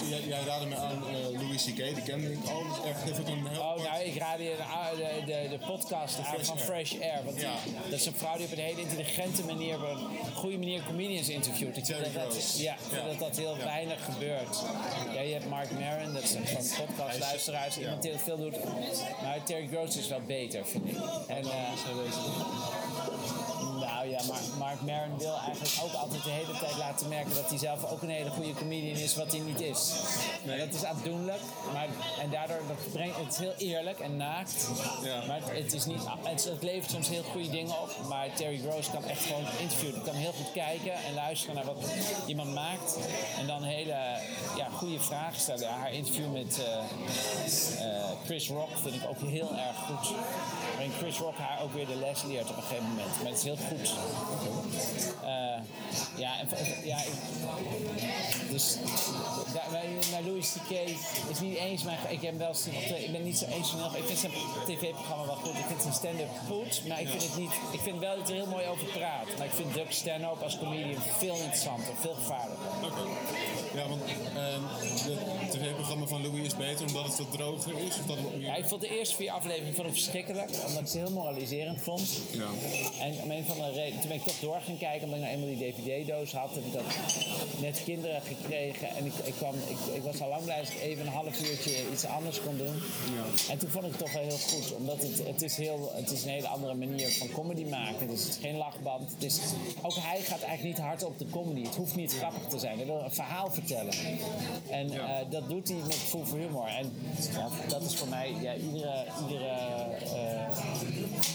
Jij, 0.09 0.21
jij 0.27 0.39
raadde 0.45 0.65
me 0.65 0.75
aan 0.75 1.03
eh, 1.07 1.41
Louis 1.41 1.63
C.K., 1.65 1.75
die 1.75 2.01
kende 2.03 2.31
ik 2.31 2.39
al. 2.49 2.63
Dus 2.63 2.91
echt 2.91 3.09
even 3.09 3.27
een 3.27 3.47
heel 3.47 3.61
Oh, 3.61 3.75
nou, 3.83 4.03
ik 4.03 4.17
raad 4.17 4.37
je 4.39 4.55
de, 4.95 5.25
de, 5.25 5.31
de, 5.31 5.49
de 5.57 5.65
podcast 5.65 6.17
aan 6.17 6.25
Fresh 6.25 6.45
van 6.47 6.57
Air. 6.57 6.65
Fresh 6.65 6.93
Air. 7.01 7.23
Want 7.23 7.35
die- 7.35 7.45
Ja. 7.45 7.53
dat 7.89 7.99
is 7.99 8.05
een 8.05 8.13
vrouw 8.15 8.35
die 8.37 8.45
op 8.45 8.51
een 8.51 8.57
hele 8.57 8.81
intelligente 8.81 9.43
manier, 9.43 9.75
op 9.75 9.81
een 10.25 10.35
goede 10.35 10.57
manier 10.57 10.83
comedians 10.83 11.29
interviewt. 11.29 11.77
Ik 11.77 11.85
vind 11.85 12.03
dat, 12.03 12.13
dat, 12.13 12.55
ja, 12.59 12.75
dat 13.07 13.19
dat 13.19 13.37
heel 13.37 13.57
weinig 13.57 14.03
gebeurt. 14.05 14.63
Ja, 15.13 15.21
je 15.21 15.33
hebt 15.33 15.49
Mark 15.49 15.71
Maron, 15.71 16.13
dat 16.13 16.23
is 16.23 16.33
een 16.33 16.47
van 16.47 16.85
podcastluisteraars, 16.85 17.77
iemand 17.77 18.01
die 18.01 18.11
dat 18.11 18.21
veel 18.21 18.37
doet. 18.37 18.57
Maar 19.23 19.43
Terry 19.43 19.67
Gross 19.67 19.97
is 19.97 20.07
wel 20.07 20.21
beter, 20.27 20.65
vind 20.65 20.85
ik. 20.85 20.97
En, 21.27 21.41
nou 21.43 21.55
ja, 24.09 24.19
maar 24.27 24.41
Mark 24.57 24.81
Maron 24.81 25.17
wil 25.17 25.37
eigenlijk 25.45 25.75
ook 25.83 25.93
altijd 25.93 26.23
de 26.23 26.29
hele 26.29 26.59
tijd 26.59 26.77
laten 26.77 27.07
merken 27.07 27.35
dat 27.35 27.49
hij 27.49 27.57
zelf 27.57 27.91
ook 27.91 28.01
een 28.01 28.09
hele 28.09 28.29
goede 28.29 28.53
comedian 28.53 28.97
is, 28.97 29.15
wat 29.15 29.31
hij 29.31 29.39
niet 29.39 29.61
is. 29.61 29.93
En 30.45 30.59
dat 30.59 30.73
is 30.73 30.83
aandoenlijk, 30.85 31.41
maar, 31.73 31.87
en 32.21 32.29
daardoor 32.29 32.61
dat 32.67 32.91
brengt 32.91 33.17
het 33.17 33.31
is 33.31 33.37
heel 33.37 33.53
eerlijk 33.57 33.99
en 33.99 34.17
naakt. 34.17 34.67
Ja. 35.03 35.25
Maar 35.27 35.39
het, 35.41 35.63
het 35.63 35.73
is 35.73 35.85
niet, 35.85 36.01
het, 36.23 36.43
het 36.43 36.63
levert 36.63 36.91
soms 36.91 37.07
heel 37.09 37.23
goede 37.23 37.49
dingen 37.49 37.81
op, 37.81 37.95
maar 38.09 38.33
Terry 38.33 38.59
Gross 38.59 38.91
kan 38.91 39.03
echt 39.03 39.25
gewoon 39.25 39.45
interviewen. 39.59 40.03
Kan 40.03 40.13
heel 40.13 40.33
goed 40.33 40.51
kijken 40.53 40.93
en 40.93 41.13
luisteren 41.13 41.55
naar 41.55 41.65
wat 41.65 41.83
iemand 42.25 42.53
maakt 42.53 42.97
en 43.39 43.47
dan 43.47 43.63
hele 43.63 43.97
ja, 44.55 44.67
goede 44.73 44.99
vragen 44.99 45.39
stellen. 45.39 45.61
Ja, 45.61 45.77
haar 45.77 45.93
interview 45.93 46.31
met 46.33 46.59
eh, 46.59 46.77
eh, 47.85 48.09
Chris 48.25 48.49
Rock 48.49 48.69
vind 48.81 48.95
ik 48.95 49.09
ook 49.09 49.19
heel 49.19 49.51
erg 49.55 49.77
goed. 49.87 50.15
Waarin 50.73 50.91
Chris 50.91 51.17
Rock 51.17 51.37
haar 51.37 51.61
ook 51.61 51.73
weer 51.73 51.87
de 51.87 51.95
les 51.95 52.23
leert 52.23 52.49
op 52.49 52.55
een 52.55 52.63
gegeven 52.63 52.87
moment. 52.89 53.15
Maar 53.17 53.31
het 53.31 53.37
is 53.37 53.43
heel 53.43 53.57
goed. 53.69 53.93
Eh, 55.23 55.59
ja, 56.15 56.33
ja, 56.83 56.97
dus 58.51 58.77
naar 60.11 60.21
Louis 60.23 60.53
C.K. 60.53 60.71
is 61.29 61.39
niet 61.39 61.57
eens 61.57 61.83
mijn. 61.83 61.97
Ik 62.09 62.21
heb 62.21 62.37
wel. 62.37 62.53
Ik 62.97 63.11
ben 63.11 63.23
niet 63.23 63.37
zo 63.37 63.45
eens 63.45 63.69
van 63.69 63.95
Ik 63.95 64.03
vind 64.05 64.19
zijn 64.19 64.31
tv-programma 64.65 65.25
wel 65.25 65.35
goed. 65.35 65.53
Ik 65.53 65.65
vind 65.67 65.81
zijn 65.81 65.93
stand-up 65.93 66.29
goed. 66.47 66.81
Maar 66.87 67.01
ik 67.01 67.09
vind 67.09 67.23
het 67.23 67.37
niet. 67.37 67.51
Ik 67.71 67.79
vind 67.79 67.99
wel 67.99 68.15
dat 68.15 68.27
hij 68.27 68.37
er 68.37 68.43
heel 68.43 68.51
mooi 68.51 68.65
over 68.67 68.85
praat. 68.87 69.27
Maar 69.37 69.45
ik 69.45 69.53
vind 69.53 69.73
Doug 69.73 69.93
Stanhope 69.93 70.43
als 70.43 70.57
comedian 70.57 71.01
veel 71.17 71.35
interessanter, 71.35 71.93
veel 71.99 72.13
gevaarlijker. 72.13 72.67
Ja, 73.79 73.88
want 73.88 74.01
ehm 74.36 74.63
het 75.50 75.51
tv-programma 75.51 76.05
van 76.05 76.21
Louis 76.21 76.45
is 76.45 76.55
beter 76.55 76.88
omdat 76.88 77.05
het 77.05 77.17
wat 77.17 77.31
droger 77.31 77.74
is? 77.88 78.00
Of 78.00 78.05
dat 78.05 78.17
Ja, 78.38 78.55
ik 78.55 78.65
vond 78.65 78.81
de 78.81 78.98
eerste 78.98 79.15
vier 79.15 79.31
afleveringen 79.31 79.86
ik 79.86 79.91
verschrikkelijk, 79.91 80.50
omdat 80.67 80.81
ik 80.81 80.88
ze 80.88 80.98
heel 80.98 81.12
moraliserend 81.12 81.81
vond. 81.81 82.09
Ja. 82.31 82.48
En 83.00 83.13
om 83.24 83.31
een 83.31 83.45
van 83.45 83.55
de 83.55 83.71
redenen, 83.71 84.00
toen 84.00 84.09
ben 84.09 84.17
ik 84.17 84.24
toch 84.24 84.39
door 84.39 84.62
gaan 84.65 84.77
kijken, 84.77 85.03
omdat 85.03 85.19
ik 85.19 85.25
nou 85.25 85.36
eenmaal 85.36 85.57
die 85.57 85.74
DVD-doos 85.74 86.31
had. 86.31 86.55
Heb 86.55 86.65
ik 86.65 86.74
dat 86.74 86.83
net 87.62 87.81
kinderen 87.83 88.21
gekregen. 88.21 88.89
En 88.89 89.05
ik, 89.05 89.13
ik, 89.24 89.33
kwam, 89.33 89.53
ik, 89.55 89.95
ik 89.95 90.03
was 90.03 90.21
al 90.21 90.29
lang 90.29 90.43
blij 90.43 90.59
dat 90.59 90.69
ik 90.69 90.81
even 90.81 91.05
een 91.05 91.12
half 91.12 91.39
uurtje 91.41 91.91
iets 91.91 92.05
anders 92.05 92.41
kon 92.41 92.57
doen. 92.57 92.75
Ja. 93.15 93.51
En 93.51 93.57
toen 93.57 93.69
vond 93.69 93.86
ik 93.86 93.91
het 93.91 94.00
toch 94.00 94.13
wel 94.13 94.24
heel 94.24 94.38
goed, 94.38 94.74
omdat 94.74 95.01
het, 95.01 95.27
het, 95.27 95.41
is 95.41 95.57
heel, 95.57 95.91
het 95.95 96.12
is 96.12 96.24
een 96.24 96.29
hele 96.29 96.48
andere 96.48 96.74
manier 96.74 97.09
van 97.09 97.31
comedy 97.31 97.65
maken. 97.65 98.07
Dus 98.07 98.21
het 98.21 98.29
is 98.29 98.38
geen 98.41 98.57
lachband. 98.57 99.12
Het 99.12 99.24
is, 99.24 99.39
ook 99.81 99.95
hij 99.95 100.21
gaat 100.21 100.41
eigenlijk 100.41 100.77
niet 100.77 100.86
hard 100.86 101.03
op 101.03 101.19
de 101.19 101.29
comedy. 101.29 101.63
Het 101.63 101.75
hoeft 101.75 101.95
niet 101.95 102.13
grappig 102.13 102.43
te 102.48 102.59
zijn. 102.59 102.77
Hij 102.77 102.86
wil 102.86 103.01
een 103.03 103.12
verhaal 103.12 103.51
vertellen. 103.51 103.68
En 104.69 104.91
eh, 104.91 105.15
dat 105.29 105.49
doet 105.49 105.67
hij 105.67 105.77
met 105.77 105.95
full 105.95 106.25
voor 106.25 106.38
humor. 106.38 106.67
En 106.67 106.91
ja, 107.33 107.49
dat 107.67 107.81
is 107.81 107.95
voor 107.95 108.07
mij, 108.07 108.33
ja, 108.41 108.55
iedere, 108.55 109.05
iedere 109.21 109.49
eh, 109.49 110.57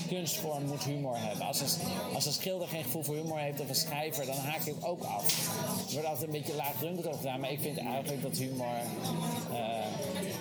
kunstvorm 0.08 0.66
moet 0.66 0.84
humor 0.84 1.16
hebben. 1.16 1.46
Als 1.46 1.60
een, 1.60 1.88
als 2.14 2.26
een 2.26 2.32
schilder 2.32 2.68
geen 2.68 2.84
gevoel 2.84 3.02
voor 3.02 3.14
humor 3.14 3.38
heeft 3.38 3.60
of 3.60 3.68
een 3.68 3.74
schrijver, 3.74 4.26
dan 4.26 4.36
haak 4.36 4.64
ik 4.64 4.74
ook 4.80 5.02
af. 5.02 5.48
Er 5.86 5.92
wordt 5.92 6.08
altijd 6.08 6.26
een 6.26 6.30
beetje 6.32 6.52
over 6.98 7.14
gedaan, 7.14 7.40
maar 7.40 7.50
ik 7.50 7.60
vind 7.60 7.78
eigenlijk 7.78 8.22
dat 8.22 8.36
humor, 8.36 8.76
eh, 9.52 9.84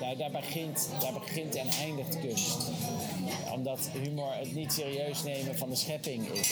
daar, 0.03 0.17
daar, 0.17 0.31
begint, 0.41 0.87
daar 0.99 1.13
begint 1.13 1.55
en 1.55 1.67
eindigt 1.69 2.19
kunst. 2.19 2.57
Omdat 3.53 3.79
humor 4.01 4.33
het 4.33 4.53
niet 4.55 4.73
serieus 4.73 5.23
nemen 5.23 5.57
van 5.57 5.69
de 5.69 5.75
schepping 5.75 6.29
is. 6.31 6.49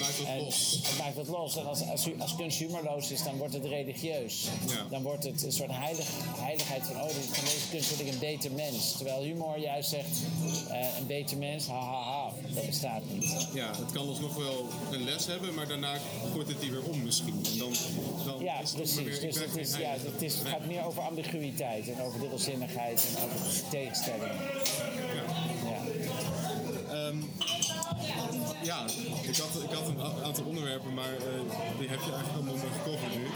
Maakt 0.00 0.18
het 0.18 0.26
En 0.26 0.38
los. 0.44 0.80
het 0.82 0.98
maakt 0.98 1.16
het 1.16 1.28
los. 1.28 1.56
En 1.56 1.66
als, 1.66 1.86
als, 1.86 2.08
als 2.18 2.36
kunst 2.36 2.58
humorloos 2.58 3.10
is, 3.10 3.22
dan 3.22 3.36
wordt 3.36 3.54
het 3.54 3.64
religieus. 3.64 4.46
Ja. 4.68 4.86
Dan 4.90 5.02
wordt 5.02 5.24
het 5.24 5.42
een 5.42 5.52
soort 5.52 5.70
heilig, 5.72 6.06
heiligheid 6.36 6.82
van, 6.86 6.96
oh, 6.96 7.08
van 7.08 7.44
deze 7.44 7.68
kunst 7.70 7.88
word 7.88 8.00
ik 8.00 8.12
een 8.12 8.18
beter 8.18 8.52
mens. 8.52 8.92
Terwijl 8.96 9.22
humor 9.22 9.58
juist 9.58 9.88
zegt, 9.88 10.18
eh, 10.70 10.86
een 10.98 11.06
beter 11.06 11.36
mens, 11.38 11.66
ha 11.66 11.80
ha 11.80 12.02
ha, 12.02 12.32
dat 12.54 12.66
bestaat 12.66 13.02
niet. 13.12 13.46
Ja, 13.54 13.70
het 13.76 13.92
kan 13.92 14.08
alsnog 14.08 14.34
wel 14.34 14.66
een 14.92 15.04
les 15.04 15.26
hebben, 15.26 15.54
maar 15.54 15.68
daarna 15.68 15.94
gooit 16.32 16.48
het 16.48 16.60
die 16.60 16.70
weer 16.70 16.84
om 16.84 17.02
misschien. 17.02 17.40
En 17.52 17.58
dan, 17.58 17.72
dan 18.24 18.42
Ja, 18.44 18.56
het 18.56 18.72
precies. 18.74 18.94
weer- 18.94 19.14
ik 19.14 19.20
Dus 19.20 19.38
het, 19.40 19.56
is, 19.56 19.76
ja, 19.76 19.90
het, 19.90 20.22
is, 20.22 20.34
het 20.34 20.48
gaat 20.48 20.66
meer 20.66 20.84
over 20.84 21.02
ambiguïteit 21.02 21.88
en 21.88 22.00
over 22.02 22.20
dubbelzinnigheid 22.20 22.97
en 23.06 23.24
over 23.24 23.70
tegenstellingen. 23.70 24.36
Ja. 24.36 25.07
Ja, 28.70 28.84
ik 29.30 29.36
had, 29.36 29.62
ik 29.62 29.70
had 29.78 29.88
een 29.88 30.24
aantal 30.24 30.44
onderwerpen, 30.44 30.94
maar 30.94 31.12
eh, 31.12 31.22
die 31.78 31.88
heb 31.88 32.00
je 32.06 32.12
eigenlijk 32.12 32.34
allemaal 32.34 32.54
gecoverd 32.72 33.14
nu. 33.16 33.26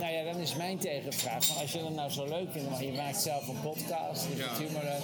Nou 0.00 0.12
ja, 0.12 0.22
dan 0.32 0.36
is 0.40 0.54
mijn 0.54 0.78
tegenvraag. 0.78 1.44
Van 1.44 1.56
als 1.56 1.72
je 1.72 1.78
het 1.78 1.94
nou 1.94 2.10
zo 2.10 2.24
leuk 2.24 2.48
vindt, 2.52 2.70
maar 2.70 2.84
je 2.84 2.92
maakt 2.92 3.20
zelf 3.22 3.48
een 3.48 3.60
podcast, 3.60 4.22
je 4.30 4.36
Ja. 4.36 4.56
humor 4.58 4.82
leuk, 4.82 5.02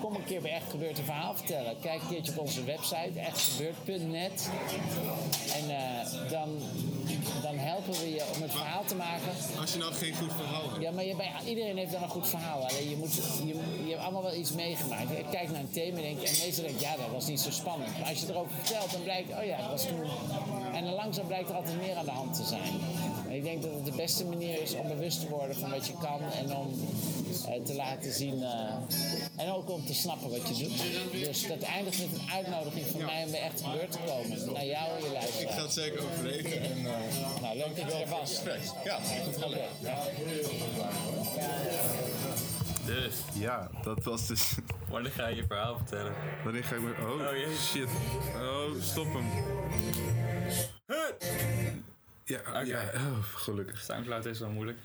kom 0.00 0.14
een 0.14 0.24
keer 0.24 0.40
bij 0.42 0.50
Echt 0.52 0.70
Gebeurd 0.70 0.98
een 0.98 1.04
verhaal 1.04 1.34
vertellen. 1.34 1.74
Kijk 1.80 2.00
een 2.02 2.08
keertje 2.08 2.32
op 2.32 2.38
onze 2.38 2.64
website, 2.64 3.20
echtgebeurd.net. 3.20 4.48
En 5.58 5.64
eh, 5.70 6.30
dan, 6.30 6.48
dan 7.42 7.56
helpen 7.58 7.92
we 7.92 8.10
je 8.14 8.24
om 8.34 8.42
het 8.42 8.50
verhaal 8.50 8.84
te 8.86 8.94
maken. 8.94 9.32
Als 9.60 9.72
je 9.72 9.78
nou 9.78 9.92
geen 9.94 10.14
goed 10.14 10.32
verhaal 10.36 10.62
hebt. 10.70 10.82
Ja, 10.82 10.90
maar 10.90 11.04
je, 11.04 11.16
bij- 11.16 11.32
iedereen 11.46 11.76
heeft 11.76 11.92
dan 11.92 12.02
een 12.02 12.08
goed 12.08 12.28
verhaal. 12.28 12.66
Alleen 12.68 12.90
je, 12.90 12.96
moet, 12.96 13.14
je, 13.14 13.54
je 13.84 13.90
hebt 13.90 14.02
allemaal 14.02 14.22
wel 14.22 14.34
iets 14.34 14.52
meegemaakt. 14.52 15.08
Je 15.08 15.24
kijkt 15.30 15.50
naar 15.52 15.60
een 15.60 15.70
thema 15.70 15.96
en, 15.96 16.02
denkt, 16.02 16.22
en 16.22 16.36
meestal 16.44 16.64
denk 16.64 16.78
je, 16.78 16.84
ja, 16.84 16.96
dat 16.96 17.10
was 17.12 17.26
niet 17.26 17.40
zo 17.40 17.50
spannend. 17.50 17.98
Maar 17.98 18.08
als 18.08 18.20
je 18.20 18.26
erover 18.28 18.52
vertelt, 18.62 18.94
blijkt, 19.02 19.30
oh 19.38 19.44
ja, 19.44 19.56
dat 19.56 19.70
was 19.70 19.86
toen. 19.86 20.04
En 20.74 20.84
dan 20.84 20.94
langzaam 20.94 21.26
blijkt 21.26 21.48
er 21.48 21.54
altijd 21.54 21.80
meer 21.80 21.96
aan 21.96 22.04
de 22.04 22.10
hand 22.10 22.34
te 22.36 22.44
zijn. 22.44 22.72
En 23.28 23.34
ik 23.34 23.42
denk 23.44 23.62
dat 23.62 23.72
het 23.72 23.84
de 23.84 23.92
beste 23.96 24.24
manier 24.24 24.62
is 24.62 24.74
om 24.74 24.88
bewust 24.88 25.20
te 25.20 25.28
worden 25.28 25.56
van 25.56 25.70
wat 25.70 25.86
je 25.86 25.92
kan 26.00 26.20
en 26.38 26.56
om 26.56 26.74
eh, 27.48 27.62
te 27.62 27.74
laten 27.74 28.12
zien. 28.12 28.42
eh, 28.42 28.74
en 29.36 29.52
ook 29.52 29.70
om 29.70 29.86
te 29.86 29.94
snappen 29.94 30.30
wat 30.30 30.48
je 30.58 30.64
doet. 30.64 30.82
Dus 31.12 31.46
dat 31.46 31.62
eindigt 31.62 31.98
met 31.98 32.20
een 32.20 32.30
uitnodiging 32.32 32.86
van 32.86 33.04
mij 33.04 33.24
om 33.24 33.30
bij 33.30 33.40
echt 33.40 33.60
gebeurd 33.64 33.92
te 33.92 33.98
komen. 34.06 34.52
Naar 34.52 34.66
jou 34.66 34.88
en 34.96 35.10
je 35.10 35.42
Ik 35.42 35.50
ga 35.50 35.62
het 35.62 35.72
zeker 35.72 36.02
overwegen. 36.02 36.62
En, 36.62 36.86
eh, 36.86 37.42
Nou, 37.42 37.56
leuk 37.56 37.76
dat 37.76 37.92
je 37.92 37.98
er 38.02 38.08
was. 38.08 38.40
Ja, 38.84 38.98
dat 39.24 39.36
gaat 39.42 39.50
leuk. 39.50 39.68
Dus, 42.88 43.24
Ja, 43.34 43.70
dat 43.82 44.04
was 44.04 44.26
dus... 44.26 44.54
wanneer 44.90 45.10
ga 45.12 45.26
je 45.26 45.36
je 45.36 45.46
verhaal 45.46 45.76
vertellen? 45.76 46.12
Wanneer 46.44 46.64
ga 46.64 46.74
ik 46.74 46.82
me... 46.82 46.94
Oh, 47.00 47.10
Oh, 47.10 47.50
shit. 47.54 47.88
Oh, 48.36 48.80
stop 48.80 49.06
hem. 49.12 49.26
Ja, 52.24 52.60
ja 52.60 52.90
oh, 52.94 53.18
gelukkig. 53.22 53.80
Soundcloud 53.80 54.24
is 54.24 54.38
wel 54.40 54.50
moeilijk. 54.50 54.78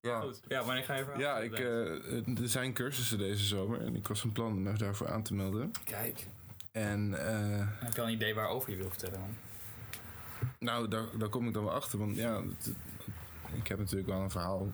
Ja. 0.00 0.20
Goed. 0.20 0.40
Ja, 0.48 0.64
wanneer 0.64 0.84
ga 0.84 0.94
je 0.94 1.04
verhaal 1.04 1.20
Ja, 1.20 1.38
ik, 1.38 1.52
eh, 1.52 2.42
er 2.42 2.48
zijn 2.48 2.72
cursussen 2.72 3.18
deze 3.18 3.44
zomer 3.44 3.80
en 3.80 3.96
ik 3.96 4.08
was 4.08 4.20
van 4.20 4.32
plan 4.32 4.62
me 4.62 4.72
daarvoor 4.72 5.10
aan 5.10 5.22
te 5.22 5.34
melden. 5.34 5.70
Kijk. 5.84 6.28
En 6.72 7.26
eh, 7.26 7.68
Heb 7.84 7.94
je 7.94 8.00
al 8.00 8.06
een 8.06 8.12
idee 8.12 8.34
waarover 8.34 8.70
je 8.70 8.76
wil 8.76 8.88
vertellen, 8.90 9.20
man? 9.20 9.36
nou, 10.58 10.88
daar, 10.88 11.04
daar 11.18 11.28
kom 11.28 11.46
ik 11.46 11.54
dan 11.54 11.64
wel 11.64 11.72
achter. 11.72 11.98
Want 11.98 12.16
ja, 12.16 12.42
ik 13.52 13.68
heb 13.68 13.78
natuurlijk 13.78 14.08
wel 14.08 14.20
een 14.20 14.30
verhaal. 14.30 14.72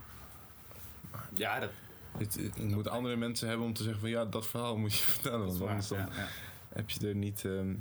Ja, 1.32 1.58
dat 1.58 1.70
Het, 2.18 2.34
het, 2.34 2.54
het 2.56 2.70
moet 2.74 2.88
andere 2.88 3.16
mensen 3.16 3.48
hebben 3.48 3.66
om 3.66 3.72
te 3.72 3.82
zeggen 3.82 4.00
van 4.00 4.10
ja, 4.10 4.24
dat 4.24 4.46
verhaal 4.46 4.76
moet 4.76 4.92
je 4.98 5.04
vertellen. 5.16 5.46
Want 5.46 5.58
waar. 5.58 5.68
anders 5.68 5.88
dan 5.88 5.98
Ja, 5.98 6.08
ja. 6.16 6.28
heb 6.74 6.90
je 6.90 7.08
er 7.08 7.14
niet... 7.14 7.44
ehm, 7.44 7.74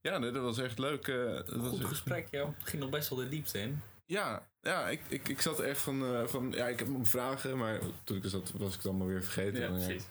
ja, 0.00 0.18
nee, 0.18 0.30
dat 0.30 0.42
was 0.42 0.58
echt 0.58 0.78
leuk. 0.78 1.08
eh, 1.08 1.16
dat 1.34 1.50
was 1.56 1.68
Goed 1.68 1.78
echt- 1.80 1.88
gesprek, 1.88 2.28
joh. 2.30 2.48
Het 2.58 2.68
ging 2.68 2.82
nog 2.82 2.90
best 2.90 3.08
wel 3.08 3.18
de 3.18 3.28
diepte 3.28 3.58
in. 3.60 3.80
Ja, 4.06 4.46
ja 4.60 4.88
ik, 4.88 5.00
ik, 5.08 5.28
ik 5.28 5.40
zat 5.40 5.58
er 5.58 5.64
echt 5.64 5.80
van, 5.80 6.02
eh, 6.04 6.24
van... 6.26 6.52
Ja, 6.52 6.66
ik 6.66 6.78
heb 6.78 6.88
mijn 6.88 7.06
vragen, 7.06 7.58
maar 7.58 7.78
toen 8.04 8.16
ik 8.16 8.24
er 8.24 8.30
zat 8.30 8.52
was 8.56 8.68
ik 8.70 8.76
het 8.76 8.86
allemaal 8.86 9.06
weer 9.06 9.22
vergeten. 9.22 9.60
Ja, 9.60 9.66
ja, 9.66 9.72
precies. 9.72 10.04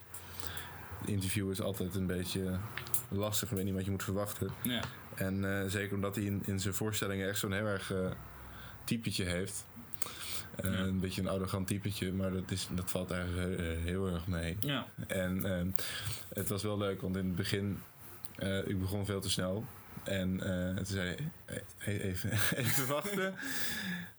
Interview 1.05 1.51
is 1.51 1.61
altijd 1.61 1.95
een 1.95 2.07
beetje 2.07 2.57
lastig. 3.09 3.49
Ik 3.49 3.55
weet 3.55 3.65
niet 3.65 3.73
wat 3.73 3.85
je 3.85 3.91
moet 3.91 4.03
verwachten. 4.03 4.49
Ja. 4.63 4.81
En 5.15 5.59
eh, 5.61 5.69
zeker 5.69 5.95
omdat 5.95 6.15
hij 6.15 6.23
in, 6.23 6.41
in 6.45 6.59
zijn 6.59 6.73
voorstellingen 6.73 7.27
echt 7.29 7.39
zo'n 7.39 7.51
heel 7.53 7.65
erg 7.65 7.93
typetje 8.83 9.23
heeft. 9.23 9.65
Eh, 10.55 10.71
Ja. 10.73 10.79
Een 10.79 10.99
beetje 10.99 11.21
een 11.21 11.27
arrogant 11.27 11.67
typetje, 11.67 12.13
maar 12.13 12.31
dat, 12.31 12.51
is, 12.51 12.67
dat 12.71 12.91
valt 12.91 13.11
eigenlijk 13.11 13.59
heel, 13.59 13.75
heel 13.77 14.07
erg 14.13 14.27
mee. 14.27 14.57
Ja. 14.59 14.85
En 15.07 15.45
ehm, 15.45 15.67
het 16.33 16.49
was 16.49 16.63
wel 16.63 16.77
leuk, 16.77 17.01
want 17.01 17.15
in 17.17 17.25
het 17.25 17.35
begin, 17.35 17.79
eh, 18.35 18.67
ik 18.67 18.79
begon 18.79 19.05
veel 19.05 19.21
te 19.21 19.29
snel. 19.29 19.65
En 20.03 20.41
eh, 20.69 20.75
toen 20.75 20.85
zei 20.85 21.15
hij, 21.45 21.63
"Hey, 21.77 22.01
even, 22.01 22.31
even 22.63 22.87
wachten. 22.87 23.33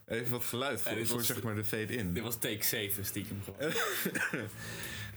Even 0.06 0.30
wat 0.30 0.44
geluid 0.44 0.80
voor, 0.82 0.90
Ja, 0.92 0.96
dit 0.98 1.06
voor 1.08 1.16
was- 1.16 1.26
zeg 1.26 1.42
maar 1.42 1.54
de 1.54 1.64
fade-in. 1.64 2.12
Dit 2.12 2.22
was 2.22 2.38
take 2.38 2.64
7 2.64 3.04
stiekem 3.04 3.40
gewoon. 3.44 3.72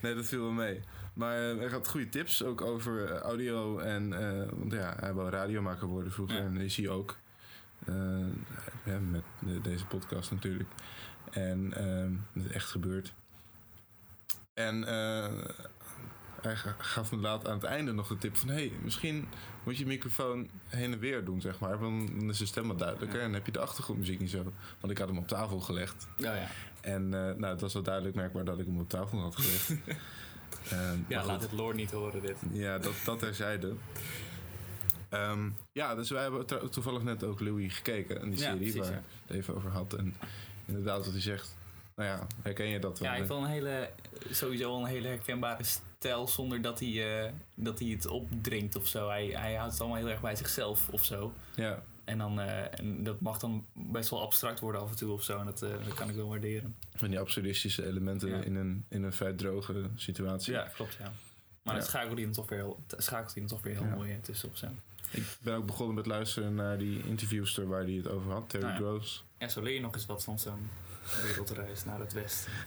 Nee, 0.01 0.15
dat 0.15 0.25
viel 0.25 0.41
wel 0.41 0.51
mee. 0.51 0.79
Maar 1.13 1.49
eh, 1.51 1.57
hij 1.57 1.67
had 1.67 1.87
goede 1.87 2.09
tips, 2.09 2.43
ook 2.43 2.61
over 2.61 3.05
eh, 3.05 3.17
audio. 3.19 3.79
En, 3.79 4.13
eh, 4.13 4.47
want 4.53 4.71
ja, 4.71 4.95
hij 4.99 5.13
wou 5.13 5.29
radiomaker 5.29 5.87
worden 5.87 6.11
vroeger. 6.11 6.37
En 6.37 6.57
is 6.57 6.75
hij 6.77 6.89
ook. 6.89 7.17
Eh, 7.85 7.95
ja, 8.85 8.99
met 9.11 9.23
de- 9.39 9.61
deze 9.61 9.85
podcast 9.85 10.31
natuurlijk. 10.31 10.69
En 11.29 11.73
ehm, 11.73 12.11
het 12.33 12.45
is 12.45 12.51
echt 12.51 12.69
gebeurd. 12.69 13.13
En 14.53 14.83
eh, 14.87 15.27
hij 16.41 16.55
ga- 16.55 16.75
gaf 16.77 17.11
me 17.11 17.17
laat 17.17 17.47
aan 17.47 17.53
het 17.53 17.63
einde 17.63 17.91
nog 17.91 18.07
de 18.07 18.17
tip 18.17 18.37
van... 18.37 18.49
hey, 18.49 18.71
misschien 18.83 19.27
moet 19.63 19.77
je 19.77 19.85
microfoon 19.85 20.49
heen 20.67 20.93
en 20.93 20.99
weer 20.99 21.25
doen, 21.25 21.41
zeg 21.41 21.59
maar. 21.59 21.79
Want 21.79 22.07
dan 22.19 22.29
is 22.29 22.37
de 22.37 22.45
stem 22.45 22.67
wat 22.67 22.79
duidelijker. 22.79 23.19
Ja. 23.19 23.25
En 23.25 23.33
heb 23.33 23.45
je 23.45 23.51
de 23.51 23.59
achtergrondmuziek 23.59 24.19
niet 24.19 24.29
zo. 24.29 24.53
Want 24.79 24.91
ik 24.91 24.97
had 24.97 25.07
hem 25.07 25.17
op 25.17 25.27
tafel 25.27 25.59
gelegd. 25.59 26.07
Oh 26.11 26.17
ja. 26.19 26.47
En 26.81 27.03
eh, 27.03 27.19
nou, 27.35 27.45
het 27.45 27.61
was 27.61 27.73
wel 27.73 27.83
duidelijk 27.83 28.15
merkbaar 28.15 28.45
dat 28.45 28.59
ik 28.59 28.65
hem 28.65 28.79
op 28.79 28.89
tafel 28.89 29.19
had 29.21 29.35
gelegd. 29.35 29.73
Ehm, 30.71 30.97
Ja, 31.07 31.25
laat 31.25 31.41
het 31.41 31.51
Lord 31.51 31.75
niet 31.75 31.91
horen 31.91 32.21
dit. 32.21 32.37
Ja, 32.51 32.77
dat, 32.77 32.93
dat 33.05 33.19
terzijde. 33.19 33.73
Ehm, 35.09 35.49
ja, 35.71 35.95
dus 35.95 36.09
wij 36.09 36.21
hebben 36.21 36.45
toevallig 36.71 37.03
net 37.03 37.23
ook 37.23 37.39
Louis 37.39 37.73
gekeken. 37.75 38.21
En 38.21 38.29
die 38.29 38.39
Ja, 38.39 38.45
serie 38.51 38.57
precies, 38.59 38.79
waar 38.79 38.91
ja. 38.91 39.03
het 39.25 39.35
even 39.37 39.55
over 39.55 39.69
had. 39.71 39.93
En 39.93 40.15
inderdaad 40.69 41.03
wat 41.03 41.13
hij 41.13 41.21
zegt. 41.21 41.57
Nou 41.95 42.09
ja, 42.09 42.27
herken 42.41 42.65
je 42.67 42.79
dat 42.79 42.99
wel? 42.99 43.09
Ja, 43.09 43.15
heeft 43.15 43.27
wel 43.27 43.37
een 43.43 43.49
hele, 43.49 43.89
sowieso 44.31 44.77
een 44.79 44.85
hele 44.85 45.07
herkenbare 45.07 45.63
stijl 45.63 46.27
zonder 46.27 46.61
dat 46.61 46.79
hij, 46.79 47.23
eh, 47.25 47.31
dat 47.55 47.79
hij 47.79 47.87
het 47.87 48.07
opdringt 48.07 48.75
of 48.75 48.87
zo. 48.87 49.07
Hij, 49.09 49.25
hij 49.27 49.55
houdt 49.55 49.71
het 49.71 49.81
allemaal 49.81 49.99
heel 49.99 50.09
erg 50.09 50.21
bij 50.21 50.35
zichzelf 50.35 50.89
of 50.89 51.03
zo. 51.05 51.33
Ja, 51.55 51.83
En, 52.05 52.17
dan, 52.17 52.39
eh, 52.39 52.79
en 52.79 53.03
dat 53.03 53.21
mag 53.21 53.39
dan 53.39 53.65
best 53.73 54.09
wel 54.09 54.21
abstract 54.21 54.59
worden 54.59 54.81
af 54.81 54.89
en 54.89 54.95
toe 54.95 55.11
of 55.11 55.23
zo. 55.23 55.39
En 55.39 55.45
dat, 55.45 55.61
eh, 55.61 55.69
dat 55.85 55.93
kan 55.93 56.09
ik 56.09 56.15
wel 56.15 56.27
waarderen. 56.27 56.75
van 56.95 57.09
die 57.09 57.19
absurdistische 57.19 57.85
elementen 57.85 58.29
Ja. 58.29 58.41
in, 58.41 58.55
een, 58.55 58.85
in 58.89 59.03
een 59.03 59.13
vrij 59.13 59.33
droge 59.33 59.89
situatie. 59.95 60.53
Ja, 60.53 60.61
klopt 60.73 60.93
ja. 60.93 61.11
Maar 61.63 61.73
Ja. 61.73 61.79
dan 61.79 61.89
schakelt 61.89 62.13
hij 62.13 62.21
hem 62.23 62.31
toch 62.31 62.49
weer 62.49 62.59
heel, 62.59 62.79
schakelt 62.97 63.33
hij 63.33 63.41
hem 63.41 63.47
toch 63.47 63.61
weer 63.61 63.73
heel 63.73 63.83
Ja. 63.85 63.95
mooi 63.95 64.19
tussen 64.21 64.49
op 64.49 64.55
zo. 64.55 64.67
Ik 65.11 65.23
ben 65.41 65.55
ook 65.55 65.65
begonnen 65.65 65.95
met 65.95 66.05
luisteren 66.05 66.55
naar 66.55 66.77
die 66.77 67.03
interviewster 67.07 67.67
waar 67.67 67.83
hij 67.83 67.93
het 67.93 68.07
over 68.07 68.31
had, 68.31 68.49
Terry 68.49 68.65
ja. 68.67 68.75
Gross. 68.75 69.23
Ja, 69.39 69.47
zo 69.47 69.61
leer 69.61 69.73
je 69.73 69.79
nog 69.79 69.93
eens 69.93 70.05
wat 70.05 70.23
van 70.23 70.39
zo'n 70.39 70.69
wereldreis 71.23 71.85
naar 71.85 71.99
het 71.99 72.13
westen. 72.13 72.51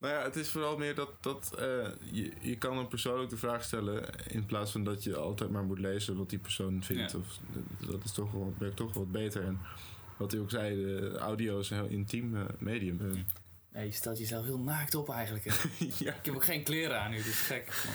Nou 0.00 0.16
ja, 0.16 0.22
het 0.22 0.36
is 0.36 0.50
vooral 0.50 0.76
meer 0.76 0.94
dat, 0.94 1.10
dat 1.20 1.54
eh, 1.58 1.88
je, 2.12 2.32
je 2.40 2.58
kan 2.58 2.78
een 2.78 2.88
persoon 2.88 3.20
ook 3.20 3.30
de 3.30 3.36
vraag 3.36 3.64
stellen 3.64 4.26
in 4.28 4.46
plaats 4.46 4.70
van 4.70 4.84
dat 4.84 5.02
je 5.02 5.16
altijd 5.16 5.50
maar 5.50 5.64
moet 5.64 5.78
lezen 5.78 6.16
wat 6.16 6.30
die 6.30 6.38
persoon 6.38 6.82
vindt. 6.82 7.12
Ja. 7.12 7.18
Of, 7.18 7.38
dat 7.90 8.04
is 8.04 8.12
toch 8.12 8.32
wel, 8.32 8.54
werkt 8.58 8.76
toch 8.76 8.94
wel 8.94 9.02
wat 9.02 9.12
beter. 9.12 9.44
En 9.44 9.60
wat 10.16 10.32
hij 10.32 10.40
ook 10.40 10.50
zei, 10.50 10.74
de 10.76 11.18
audio 11.18 11.58
is 11.58 11.70
een 11.70 11.76
heel 11.76 11.86
intiem 11.86 12.36
eh, 12.36 12.42
medium. 12.58 13.26
Ja, 13.72 13.80
je 13.80 13.90
stelt 13.92 14.18
jezelf 14.18 14.44
heel 14.44 14.58
naakt 14.58 14.94
op 14.94 15.10
eigenlijk. 15.10 15.44
ja, 15.98 16.14
Ik 16.14 16.24
heb 16.24 16.34
ook 16.34 16.44
geen 16.44 16.62
kleren 16.62 17.00
aan 17.00 17.10
nu, 17.10 17.16
dus 17.16 17.40
gek. 17.40 17.86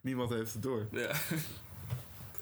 niemand 0.00 0.30
heeft 0.30 0.52
het 0.52 0.62
door. 0.62 0.88
Ja. 0.90 1.12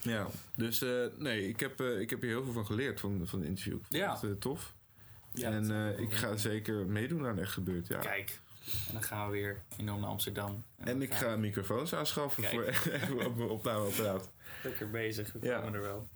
Ja, 0.09 0.27
dus 0.57 0.83
eh, 0.83 0.91
nee, 1.19 1.49
ik 1.49 1.61
heb, 1.61 1.81
eh, 1.81 2.01
ik 2.01 2.11
heb 2.11 2.21
hier 2.21 2.31
heel 2.31 2.45
veel 2.45 2.53
van 2.53 2.67
geleerd 2.67 3.01
van, 3.01 3.23
van 3.27 3.39
het 3.39 3.49
interview. 3.49 3.79
Ja. 3.89 4.19
eh, 4.23 4.31
tof. 4.31 4.75
Ja, 5.33 5.51
en 5.51 5.63
dat- 5.69 5.71
eh, 5.97 5.99
ik 5.99 6.13
ga 6.13 6.37
zeker 6.37 6.87
meedoen 6.87 7.27
aan 7.27 7.39
Echt 7.39 7.53
Gebeurd, 7.53 7.87
ja. 7.87 7.99
Kijk. 7.99 8.41
En 8.87 8.93
dan 8.93 9.03
gaan 9.03 9.27
we 9.27 9.33
weer 9.33 9.63
enorm 9.77 10.01
naar 10.01 10.11
Amsterdam. 10.11 10.65
En 10.77 11.03
ik 11.03 11.15
ga 11.15 11.37
microfoons 11.37 11.95
aanschaffen 11.95 12.43
Kijk. 12.43 12.75
voor 12.75 13.25
op 13.27 13.37
mijn 13.37 13.49
opnameapparaat. 13.49 14.31
Lekker 14.63 14.91
bezig, 14.91 15.33
we 15.33 15.47
Ja. 15.47 15.59
komen 15.59 15.75
er 15.75 15.81
wel. 15.81 16.09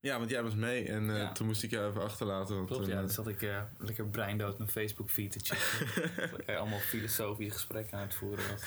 Ja, 0.00 0.18
want 0.18 0.30
jij 0.30 0.42
was 0.42 0.54
mee 0.54 0.88
en 0.88 1.04
Ja. 1.04 1.32
toen 1.32 1.46
moest 1.46 1.62
ik 1.62 1.70
jou 1.70 1.88
even 1.90 2.02
achterlaten. 2.02 2.54
Want, 2.56 2.68
Klopt, 2.68 2.82
toen, 2.84 2.92
ja. 2.92 3.00
Dan 3.00 3.10
zat 3.10 3.28
ik 3.28 3.46
lekker 3.78 4.06
breindood 4.06 4.58
mijn 4.58 4.70
Facebook 4.70 5.10
feed 5.10 5.32
te 5.32 5.38
checken. 5.42 6.10
dat 6.46 6.56
allemaal 6.56 6.78
filosofische 6.78 7.52
gesprekken 7.52 7.98
aan 7.98 8.04
het 8.04 8.14
voeren 8.14 8.44
was. 8.50 8.62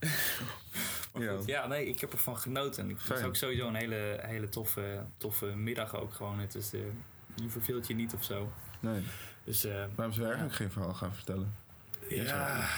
Maar 1.24 1.32
Ja. 1.34 1.36
goed, 1.38 1.46
ja, 1.46 1.66
nee, 1.66 1.86
ik 1.86 2.00
heb 2.00 2.12
ervan 2.12 2.38
genoten. 2.38 2.90
Ik- 2.90 2.98
Het 2.98 3.08
was 3.08 3.16
Fijn. 3.16 3.28
ook 3.28 3.36
sowieso 3.36 3.68
een 3.68 3.74
hele, 3.74 4.18
hele 4.22 4.48
toffe, 4.48 5.04
toffe 5.16 5.46
middag 5.46 5.96
ook 5.96 6.14
gewoon. 6.14 6.38
Het 6.38 6.54
is, 6.54 6.72
eh, 6.72 6.80
je 7.34 7.48
verveelt 7.48 7.86
je 7.86 7.94
niet 7.94 8.14
of 8.14 8.24
zo. 8.24 8.52
nee. 8.80 9.02
Dus 9.44 9.64
eh, 9.64 9.84
Waarom 9.94 10.14
zou 10.14 10.26
je 10.26 10.32
eigenlijk 10.34 10.54
geen 10.54 10.70
verhaal 10.70 10.94
gaan 10.94 11.14
vertellen? 11.14 11.54
ja, 12.08 12.68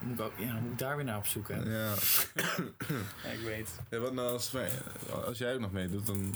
moet 0.00 0.18
ik 0.18 0.24
ook, 0.24 0.32
ja, 0.38 0.52
dan 0.52 0.62
moet 0.62 0.72
ik 0.72 0.78
daar 0.78 0.96
weer 0.96 1.04
naar 1.04 1.16
op 1.18 1.26
zoeken. 1.26 1.70
Ja. 1.70 1.94
Ja, 3.24 3.30
ik 3.30 3.40
weet. 3.44 3.80
ja 3.90 3.98
wat 3.98 4.12
nou 4.12 4.28
als, 4.32 4.50
wij, 4.52 4.70
als 5.26 5.38
jij 5.38 5.54
ook 5.54 5.60
nog 5.60 5.72
meedoet, 5.72 6.06
dan 6.06 6.34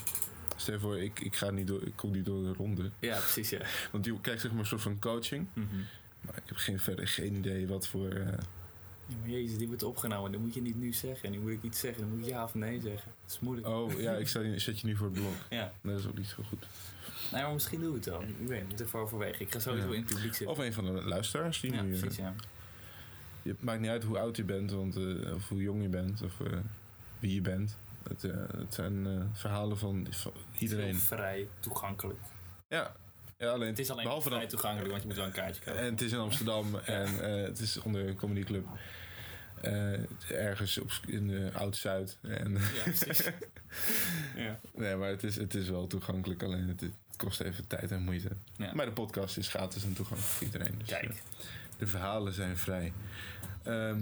stel 0.56 0.74
je 0.74 0.80
voor, 0.80 0.98
ik, 1.02 1.20
ik, 1.20 1.36
ga 1.36 1.50
niet 1.50 1.66
door, 1.66 1.82
ik 1.86 1.96
kom 1.96 2.10
niet 2.10 2.24
door 2.24 2.42
de 2.42 2.52
ronde. 2.52 2.90
Ja, 2.98 3.18
precies, 3.18 3.50
ja. 3.50 3.60
Want 3.92 4.04
je 4.04 4.20
krijgt 4.20 4.40
zeg 4.42 4.50
maar 4.50 4.60
een 4.60 4.66
soort 4.66 4.82
van 4.82 4.98
coaching. 4.98 5.46
Mhm. 5.52 5.66
Maar 6.20 6.36
ik 6.36 6.42
heb 6.46 6.56
geen, 6.56 6.80
verder 6.80 7.08
geen 7.08 7.34
idee 7.34 7.66
wat 7.66 7.86
voor... 7.88 8.08
eh, 8.10 8.28
jezus, 9.24 9.58
die 9.58 9.66
wordt 9.66 9.82
opgenomen. 9.82 10.32
Dat 10.32 10.40
moet 10.40 10.54
je 10.54 10.62
niet 10.62 10.76
nu 10.76 10.92
zeggen. 10.92 11.24
En 11.24 11.30
nu 11.30 11.38
moet 11.40 11.50
ik 11.50 11.62
iets 11.62 11.80
zeggen. 11.80 12.00
Dan 12.02 12.10
moet 12.10 12.26
ik 12.26 12.32
ja 12.32 12.44
of 12.44 12.54
nee 12.54 12.80
zeggen. 12.80 13.12
Dat 13.24 13.30
is 13.32 13.40
moeilijk. 13.40 13.66
Oh, 13.68 14.00
ja, 14.00 14.12
ik 14.12 14.28
zet 14.28 14.64
je, 14.64 14.72
je 14.74 14.86
nu 14.86 14.96
voor 14.96 15.06
het 15.06 15.14
blok. 15.14 15.32
Ja. 15.58 15.72
Dat 15.80 15.98
is 15.98 16.06
ook 16.06 16.16
niet 16.18 16.26
zo 16.26 16.42
goed. 16.48 16.66
Nee, 17.32 17.42
maar 17.42 17.52
misschien 17.52 17.80
doe 17.80 17.88
ik 17.88 17.94
het 17.94 18.04
wel. 18.04 18.22
Ik 18.22 18.34
weet 18.46 18.60
het, 18.60 18.68
moet 18.68 18.80
even 18.80 18.98
overwegen. 18.98 19.40
Ik 19.40 19.52
ga 19.52 19.58
sowieso 19.58 19.86
Ja. 19.88 19.94
in 19.94 20.00
het 20.00 20.08
publiek 20.14 20.34
zitten. 20.34 20.56
Of 20.56 20.58
een 20.58 20.72
van 20.72 20.84
de 20.84 20.90
luisteraars 20.92 21.60
die 21.60 21.72
ja, 21.72 21.82
nu... 21.82 21.94
eh, 21.94 22.00
precies, 22.00 22.18
ja. 22.18 22.34
je, 23.42 23.50
het 23.50 23.62
maakt 23.62 23.80
niet 23.80 23.90
uit 23.90 24.04
hoe 24.04 24.18
oud 24.18 24.36
je 24.36 24.44
bent, 24.44 24.70
want, 24.70 24.96
eh, 24.96 25.34
of 25.34 25.48
hoe 25.48 25.62
jong 25.62 25.82
je 25.82 25.88
bent, 25.88 26.22
of 26.22 26.40
eh, 26.40 26.58
wie 27.18 27.34
je 27.34 27.40
bent. 27.40 27.76
Het, 28.08 28.22
het 28.56 28.74
zijn 28.74 29.28
verhalen 29.32 29.78
van, 29.78 30.06
van 30.10 30.32
iedereen. 30.58 30.94
Vrij 30.96 31.48
toegankelijk. 31.60 32.18
Ja. 32.68 32.94
ja, 33.38 33.50
alleen 33.50 33.68
Het 33.68 33.78
is 33.78 33.90
alleen 33.90 34.04
behalve 34.04 34.28
vrij 34.28 34.40
dan, 34.40 34.48
toegankelijk, 34.48 34.90
want 34.90 35.00
je 35.02 35.08
moet 35.08 35.16
wel 35.16 35.26
een 35.26 35.32
kaartje 35.32 35.62
kopen. 35.62 35.80
En 35.80 35.90
het 35.90 36.00
is 36.00 36.12
in 36.12 36.18
Amsterdam 36.18 36.74
en 36.76 37.14
het 37.44 37.58
is 37.60 37.78
onder 37.80 38.08
een 38.08 38.16
comedyclub. 38.16 38.66
Eh, 39.60 40.30
ergens 40.30 40.78
op, 40.78 40.90
in 41.06 41.30
eh, 41.30 41.56
Oud-Zuid. 41.56 42.18
En, 42.22 42.52
Ja, 42.52 42.82
precies. 42.92 43.30
ja. 44.36 44.60
nee, 44.74 44.96
maar 44.96 45.08
het 45.08 45.22
is, 45.24 45.36
het 45.36 45.54
is 45.54 45.68
wel 45.68 45.86
toegankelijk. 45.86 46.42
Alleen 46.42 46.68
het, 46.68 46.80
het 46.80 46.92
kost 47.16 47.40
even 47.40 47.66
tijd 47.66 47.90
en 47.90 48.02
moeite. 48.02 48.28
Ja. 48.56 48.74
Maar 48.74 48.86
de 48.86 48.92
podcast 48.92 49.36
is 49.36 49.48
gratis 49.48 49.84
en 49.84 49.92
toegankelijk 49.92 50.32
voor 50.34 50.46
iedereen. 50.46 50.74
Dus, 50.78 50.88
Kijk, 50.88 51.04
eh, 51.04 51.10
de 51.78 51.86
verhalen 51.86 52.32
zijn 52.32 52.56
vrij. 52.56 52.92
Ehm, 53.62 54.00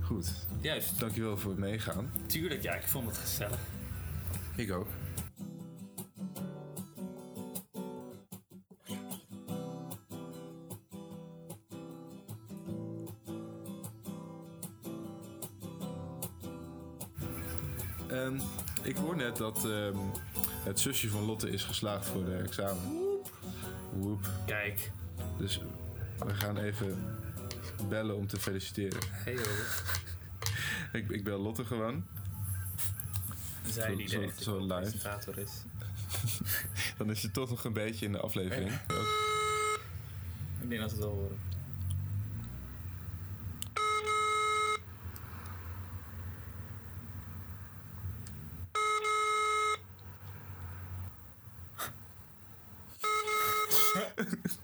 goed, 0.00 0.32
juist. 0.60 0.98
dankjewel 1.00 1.36
voor 1.38 1.50
het 1.50 1.60
meegaan. 1.60 2.10
Tuurlijk, 2.26 2.62
ja, 2.62 2.74
ik 2.74 2.86
vond 2.86 3.06
het 3.06 3.18
gezellig. 3.18 3.58
Ik 4.56 4.72
ook. 4.72 4.88
Ehm, 18.14 18.40
ik 18.82 18.96
hoor 18.96 19.16
net 19.16 19.36
dat 19.36 19.64
ehm, 19.64 19.96
het 20.64 20.80
zusje 20.80 21.08
van 21.08 21.22
Lotte 21.24 21.50
is 21.50 21.64
geslaagd 21.64 22.06
voor 22.06 22.24
de 22.24 22.34
examen. 22.36 22.82
Woep. 23.92 24.30
Kijk. 24.46 24.90
Dus 25.38 25.60
we 26.18 26.34
gaan 26.34 26.56
even 26.58 27.16
bellen 27.88 28.16
om 28.16 28.26
te 28.26 28.36
feliciteren. 28.40 29.00
Hey. 29.10 29.36
Ik, 30.92 31.10
ik 31.10 31.24
bel 31.24 31.38
Lotte 31.40 31.64
gewoon. 31.64 32.04
Zij 33.70 33.96
die 33.96 34.08
zo- 34.08 34.20
de 34.20 34.32
zo 34.42 34.58
live. 34.60 34.80
presentator 34.80 35.38
is. 35.38 35.50
Dan 36.98 37.10
is 37.10 37.22
je 37.22 37.30
toch 37.30 37.50
nog 37.50 37.64
een 37.64 37.72
beetje 37.72 38.06
in 38.06 38.12
de 38.12 38.18
aflevering. 38.20 38.70
Ik 40.60 40.68
denk 40.68 40.80
dat 40.80 40.90
we 40.90 40.96
het 40.96 41.04
wel 41.06 41.10
horen. 41.14 41.38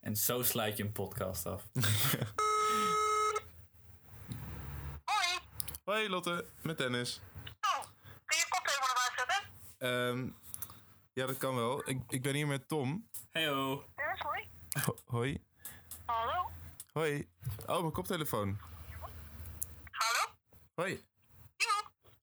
En 0.00 0.16
zo 0.16 0.42
sluit 0.42 0.76
je 0.76 0.82
een 0.82 0.92
podcast 0.92 1.46
af. 1.46 1.62
Hoi. 5.10 5.38
Hoi 5.84 6.08
Lotte, 6.08 6.44
met 6.62 6.78
Dennis. 6.78 7.20
Oh, 7.60 7.84
kun 8.24 8.38
je 8.38 8.46
koptelefoon 8.48 8.96
erbij 8.96 9.12
zetten? 9.16 9.48
Ehm, 9.78 10.30
ja, 11.12 11.26
dat 11.26 11.36
kan 11.36 11.54
wel. 11.54 11.88
Ik, 11.88 12.02
ik 12.08 12.22
ben 12.22 12.34
hier 12.34 12.46
met 12.46 12.68
Tom. 12.68 13.08
Heyo. 13.30 13.84
Dennis, 13.94 14.20
hoi. 14.20 14.48
Ho- 14.84 14.98
hoi. 15.06 15.44
Hallo. 16.04 16.50
Hoi. 16.92 17.28
Oh, 17.66 17.80
mijn 17.80 17.92
koptelefoon. 17.92 18.58
Hallo. 19.90 20.32
Hoi. 20.74 21.04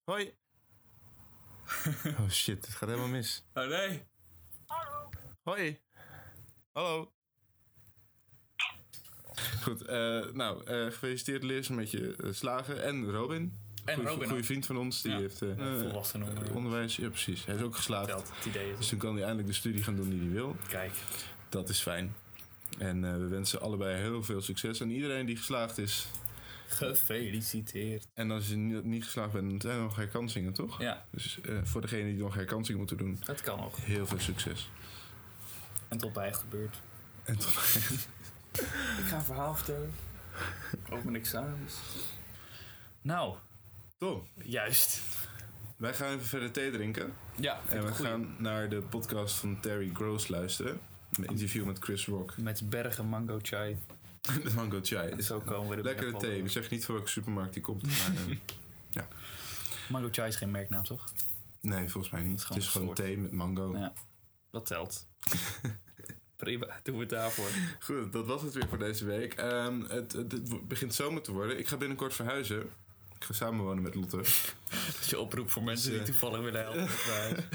Hoi. 0.03 0.37
Oh 2.19 2.29
shit, 2.29 2.65
het 2.65 2.75
gaat 2.75 2.89
helemaal 2.89 3.09
mis. 3.09 3.43
Oh 3.53 3.67
nee. 3.67 4.03
Hallo. 4.65 5.09
Hoi. 5.43 5.79
Hallo. 6.71 7.11
Goed, 9.63 9.81
eh, 9.81 10.25
nou, 10.33 10.63
eh, 10.65 10.85
gefeliciteerd 10.85 11.43
Liz 11.43 11.67
met 11.67 11.91
je 11.91 12.15
eh, 12.23 12.29
slagen. 12.33 12.83
En 12.83 13.11
Robin. 13.11 13.53
En 13.85 13.95
Goeie- 13.95 14.09
Robin 14.09 14.27
Goede 14.27 14.43
vriend 14.43 14.65
van 14.65 14.77
ons. 14.77 15.01
Die 15.01 15.11
Ja. 15.11 15.17
heeft 15.17 15.37
volwassen 15.79 16.19
noemen. 16.19 16.53
onderwijs. 16.53 16.95
Ja, 16.95 17.09
precies. 17.09 17.45
Hij 17.45 17.55
is 17.55 17.61
ook 17.61 17.75
geslaagd. 17.75 18.07
Telt 18.07 18.31
het 18.35 18.45
idee 18.45 18.75
Dus 18.75 18.87
toen 18.89 18.99
kan 18.99 19.13
hij 19.13 19.21
eindelijk 19.23 19.47
de 19.47 19.53
studie 19.53 19.83
gaan 19.83 19.95
doen 19.95 20.09
die 20.09 20.19
hij 20.19 20.29
wil. 20.29 20.55
Kijk. 20.67 20.91
Dat 21.49 21.69
is 21.69 21.79
fijn. 21.81 22.15
En 22.77 23.01
we 23.01 23.27
wensen 23.27 23.61
allebei 23.61 24.01
heel 24.01 24.23
veel 24.23 24.41
succes. 24.41 24.79
En 24.79 24.89
iedereen 24.89 25.25
die 25.25 25.37
geslaagd 25.37 25.77
is. 25.77 26.05
Gefeliciteerd. 26.71 28.07
En 28.13 28.31
als 28.31 28.47
je 28.47 28.55
niet, 28.55 28.83
niet 28.83 29.03
geslaagd 29.03 29.31
bent, 29.31 29.49
dan 29.49 29.61
zijn 29.61 29.75
er 29.75 29.81
nog 29.83 29.95
herkansingen, 29.95 30.53
toch? 30.53 30.81
Ja, 30.81 31.05
Dus 31.11 31.41
eh, 31.41 31.57
voor 31.63 31.81
degenen 31.81 32.05
die 32.05 32.17
nog 32.23 32.33
herkansing 32.33 32.77
moeten 32.77 32.97
doen, 32.97 33.17
dat 33.25 33.41
kan 33.41 33.59
nog. 33.59 33.85
heel 33.85 34.07
veel 34.07 34.19
succes. 34.19 34.69
En 35.87 35.97
tot 35.97 36.13
bij 36.13 36.25
het 36.25 36.37
gebeurt. 36.37 36.75
En 37.23 37.37
tot 37.37 37.49
Ik 38.97 39.05
ga 39.05 39.15
een 39.15 39.23
verhaal 39.23 39.55
vertellen. 39.55 39.93
Over 40.89 41.03
mijn 41.05 41.15
examens. 41.15 41.73
Nou, 43.01 43.35
Tom, 43.97 44.27
juist. 44.35 45.01
wij 45.77 45.93
gaan 45.93 46.13
even 46.13 46.25
verder 46.25 46.51
thee 46.51 46.71
drinken. 46.71 47.13
Ja, 47.35 47.59
En 47.69 47.85
we 47.85 47.93
gaan 47.93 48.35
naar 48.37 48.69
de 48.69 48.81
podcast 48.81 49.35
van 49.35 49.59
Terry 49.59 49.89
Gross 49.93 50.27
luisteren. 50.27 50.79
Een 51.13 51.25
interview 51.25 51.65
met 51.65 51.79
Chris 51.79 52.05
Rock. 52.05 52.37
Met 52.37 52.69
bergen 52.69 53.05
mango 53.05 53.39
chai. 53.41 53.77
De 54.43 54.51
mango 54.55 54.79
chai. 54.83 55.09
En 55.09 55.23
zo 55.23 55.39
komen 55.39 55.69
we 55.69 55.75
er 55.75 55.83
Lekkere 55.83 56.17
thee. 56.17 56.43
Ik 56.43 56.49
zeg 56.49 56.69
niet 56.69 56.85
voor 56.85 56.95
welke 56.95 57.09
supermarkt 57.09 57.53
die 57.53 57.61
komt. 57.61 57.83
Maar, 57.83 58.11
eh, 58.93 59.03
Mango 59.89 60.07
chai 60.11 60.27
is 60.27 60.35
geen 60.35 60.51
merknaam, 60.51 60.83
toch? 60.83 61.13
nee, 61.61 61.89
volgens 61.89 62.13
mij 62.13 62.21
niet. 62.21 62.41
gewoon 62.41 62.57
Het 62.57 62.67
is 62.67 62.73
gewoon 62.73 62.93
thee 62.93 63.17
met 63.17 63.31
mango. 63.31 63.77
Ja. 63.77 63.93
Dat 64.51 64.65
telt. 64.65 65.07
Prima, 66.35 66.79
doen 66.83 66.95
we 66.95 67.01
het 67.01 67.09
daarvoor. 67.09 67.49
Goed, 67.79 68.13
dat 68.13 68.25
was 68.25 68.41
het 68.41 68.53
weer 68.53 68.67
voor 68.69 68.77
deze 68.77 69.05
week. 69.05 69.33
Ehm, 69.33 69.81
het, 69.81 70.11
het, 70.11 70.31
het 70.31 70.67
begint 70.67 70.93
zomer 70.95 71.21
te 71.21 71.31
worden. 71.31 71.59
Ik 71.59 71.67
ga 71.67 71.77
binnenkort 71.77 72.13
verhuizen. 72.13 72.61
Ik 73.15 73.23
ga 73.23 73.33
samenwonen 73.33 73.83
met 73.83 73.95
Lotte. 73.95 74.17
Dat 74.17 74.97
is 75.01 75.09
je 75.09 75.19
oproep 75.19 75.51
voor 75.51 75.63
mensen 75.63 75.91
Dus, 75.91 75.99
die 75.99 76.07
eh, 76.07 76.19
toevallig 76.19 76.43
willen 76.43 76.61
helpen 76.61 76.81
met 76.81 77.05
mij. 77.07 77.45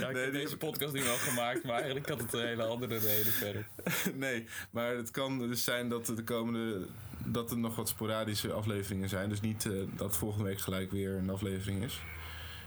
Ja, 0.00 0.08
ik 0.08 0.14
Nee, 0.14 0.22
heb 0.22 0.32
die 0.32 0.40
deze 0.40 0.50
heb- 0.50 0.58
podcast 0.58 0.92
nu 0.94 1.02
wel 1.02 1.16
gemaakt, 1.16 1.64
maar 1.64 1.74
eigenlijk 1.76 2.08
had 2.08 2.20
het 2.20 2.32
een 2.32 2.46
hele 2.46 2.64
andere 2.64 2.98
reden 2.98 3.32
verder. 3.32 3.68
nee, 4.14 4.46
maar 4.70 4.96
het 4.96 5.10
kan 5.10 5.38
dus 5.38 5.64
zijn 5.64 5.88
dat 5.88 6.08
er 6.08 6.16
de 6.16 6.24
komende... 6.24 6.86
dat 7.24 7.50
er 7.50 7.58
nog 7.58 7.76
wat 7.76 7.88
sporadische 7.88 8.52
afleveringen 8.52 9.08
zijn. 9.08 9.28
Dus 9.28 9.40
niet 9.40 9.66
eh, 9.66 9.72
dat 9.96 10.16
volgende 10.16 10.44
week 10.44 10.60
gelijk 10.60 10.90
weer 10.90 11.16
een 11.16 11.30
aflevering 11.30 11.82
is. 11.84 12.00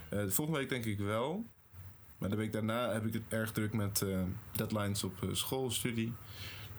Eh, 0.09 0.19
de 0.19 0.31
volgende 0.31 0.59
week 0.59 0.69
denk 0.69 0.85
ik 0.85 0.97
wel. 0.99 1.45
Maar 2.17 2.29
de 2.29 2.35
week 2.35 2.51
daarna 2.53 2.91
heb 2.91 3.05
ik 3.05 3.13
het 3.13 3.23
erg 3.29 3.51
druk 3.51 3.73
met 3.73 4.01
eh, 4.01 4.19
deadlines 4.55 5.03
op 5.03 5.23
eh, 5.23 5.29
schoolstudie. 5.31 6.13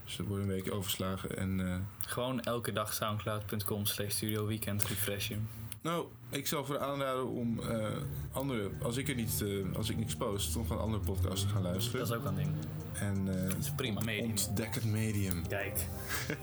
Dus 0.04 0.18
er 0.18 0.24
wordt 0.24 0.42
een 0.42 0.48
week 0.48 0.72
overslagen. 0.74 1.36
En 1.36 1.60
eh, 1.68 1.76
Gewoon 2.06 2.40
elke 2.40 2.72
dag 2.72 2.92
soundcloud.com 2.94 3.86
slash 3.86 4.12
studio 4.14 4.46
weekend 4.46 4.84
refreshen. 4.84 5.48
Nou, 5.82 6.06
ik 6.30 6.46
zal 6.46 6.64
voor 6.64 6.78
aanraden 6.78 7.28
om 7.28 7.60
eh, 7.60 7.86
andere... 8.32 8.70
Als 8.82 8.96
ik 8.96 9.08
er 9.08 9.14
niet... 9.14 9.42
eh, 9.42 9.76
als 9.76 9.90
ik 9.90 9.96
niks 9.96 10.16
post, 10.16 10.56
om 10.56 10.66
gewoon 10.66 10.82
andere 10.82 11.04
podcasts 11.04 11.40
te 11.42 11.48
gaan 11.48 11.62
luisteren. 11.62 12.00
Dat 12.00 12.08
is 12.08 12.16
ook 12.16 12.24
een 12.24 12.34
ding. 12.34 12.54
En 12.92 13.48
eh 13.50 13.58
is 13.58 13.70
prima 13.70 14.00
medium. 14.00 14.34
ontdek 14.48 14.74
het 14.74 14.84
medium. 14.84 15.46
Kijk, 15.48 15.88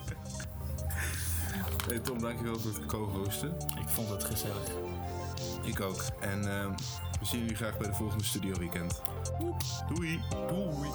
Hey 1.88 2.00
Tom, 2.00 2.20
dankjewel 2.20 2.60
voor 2.60 2.72
het 2.74 2.86
co-hosten. 2.86 3.56
ik 3.82 3.90
vond 3.90 4.10
het 4.10 4.24
gezellig. 4.24 4.72
Ik 5.64 5.82
ook. 5.82 6.02
En 6.20 6.42
we 7.20 7.26
zien 7.26 7.40
jullie 7.40 7.56
graag 7.56 7.78
bij 7.78 7.88
de 7.88 7.94
volgende 7.94 8.24
Studio 8.24 8.58
Weekend. 8.58 9.02
Doei. 9.94 10.20
Doei. 10.48 10.90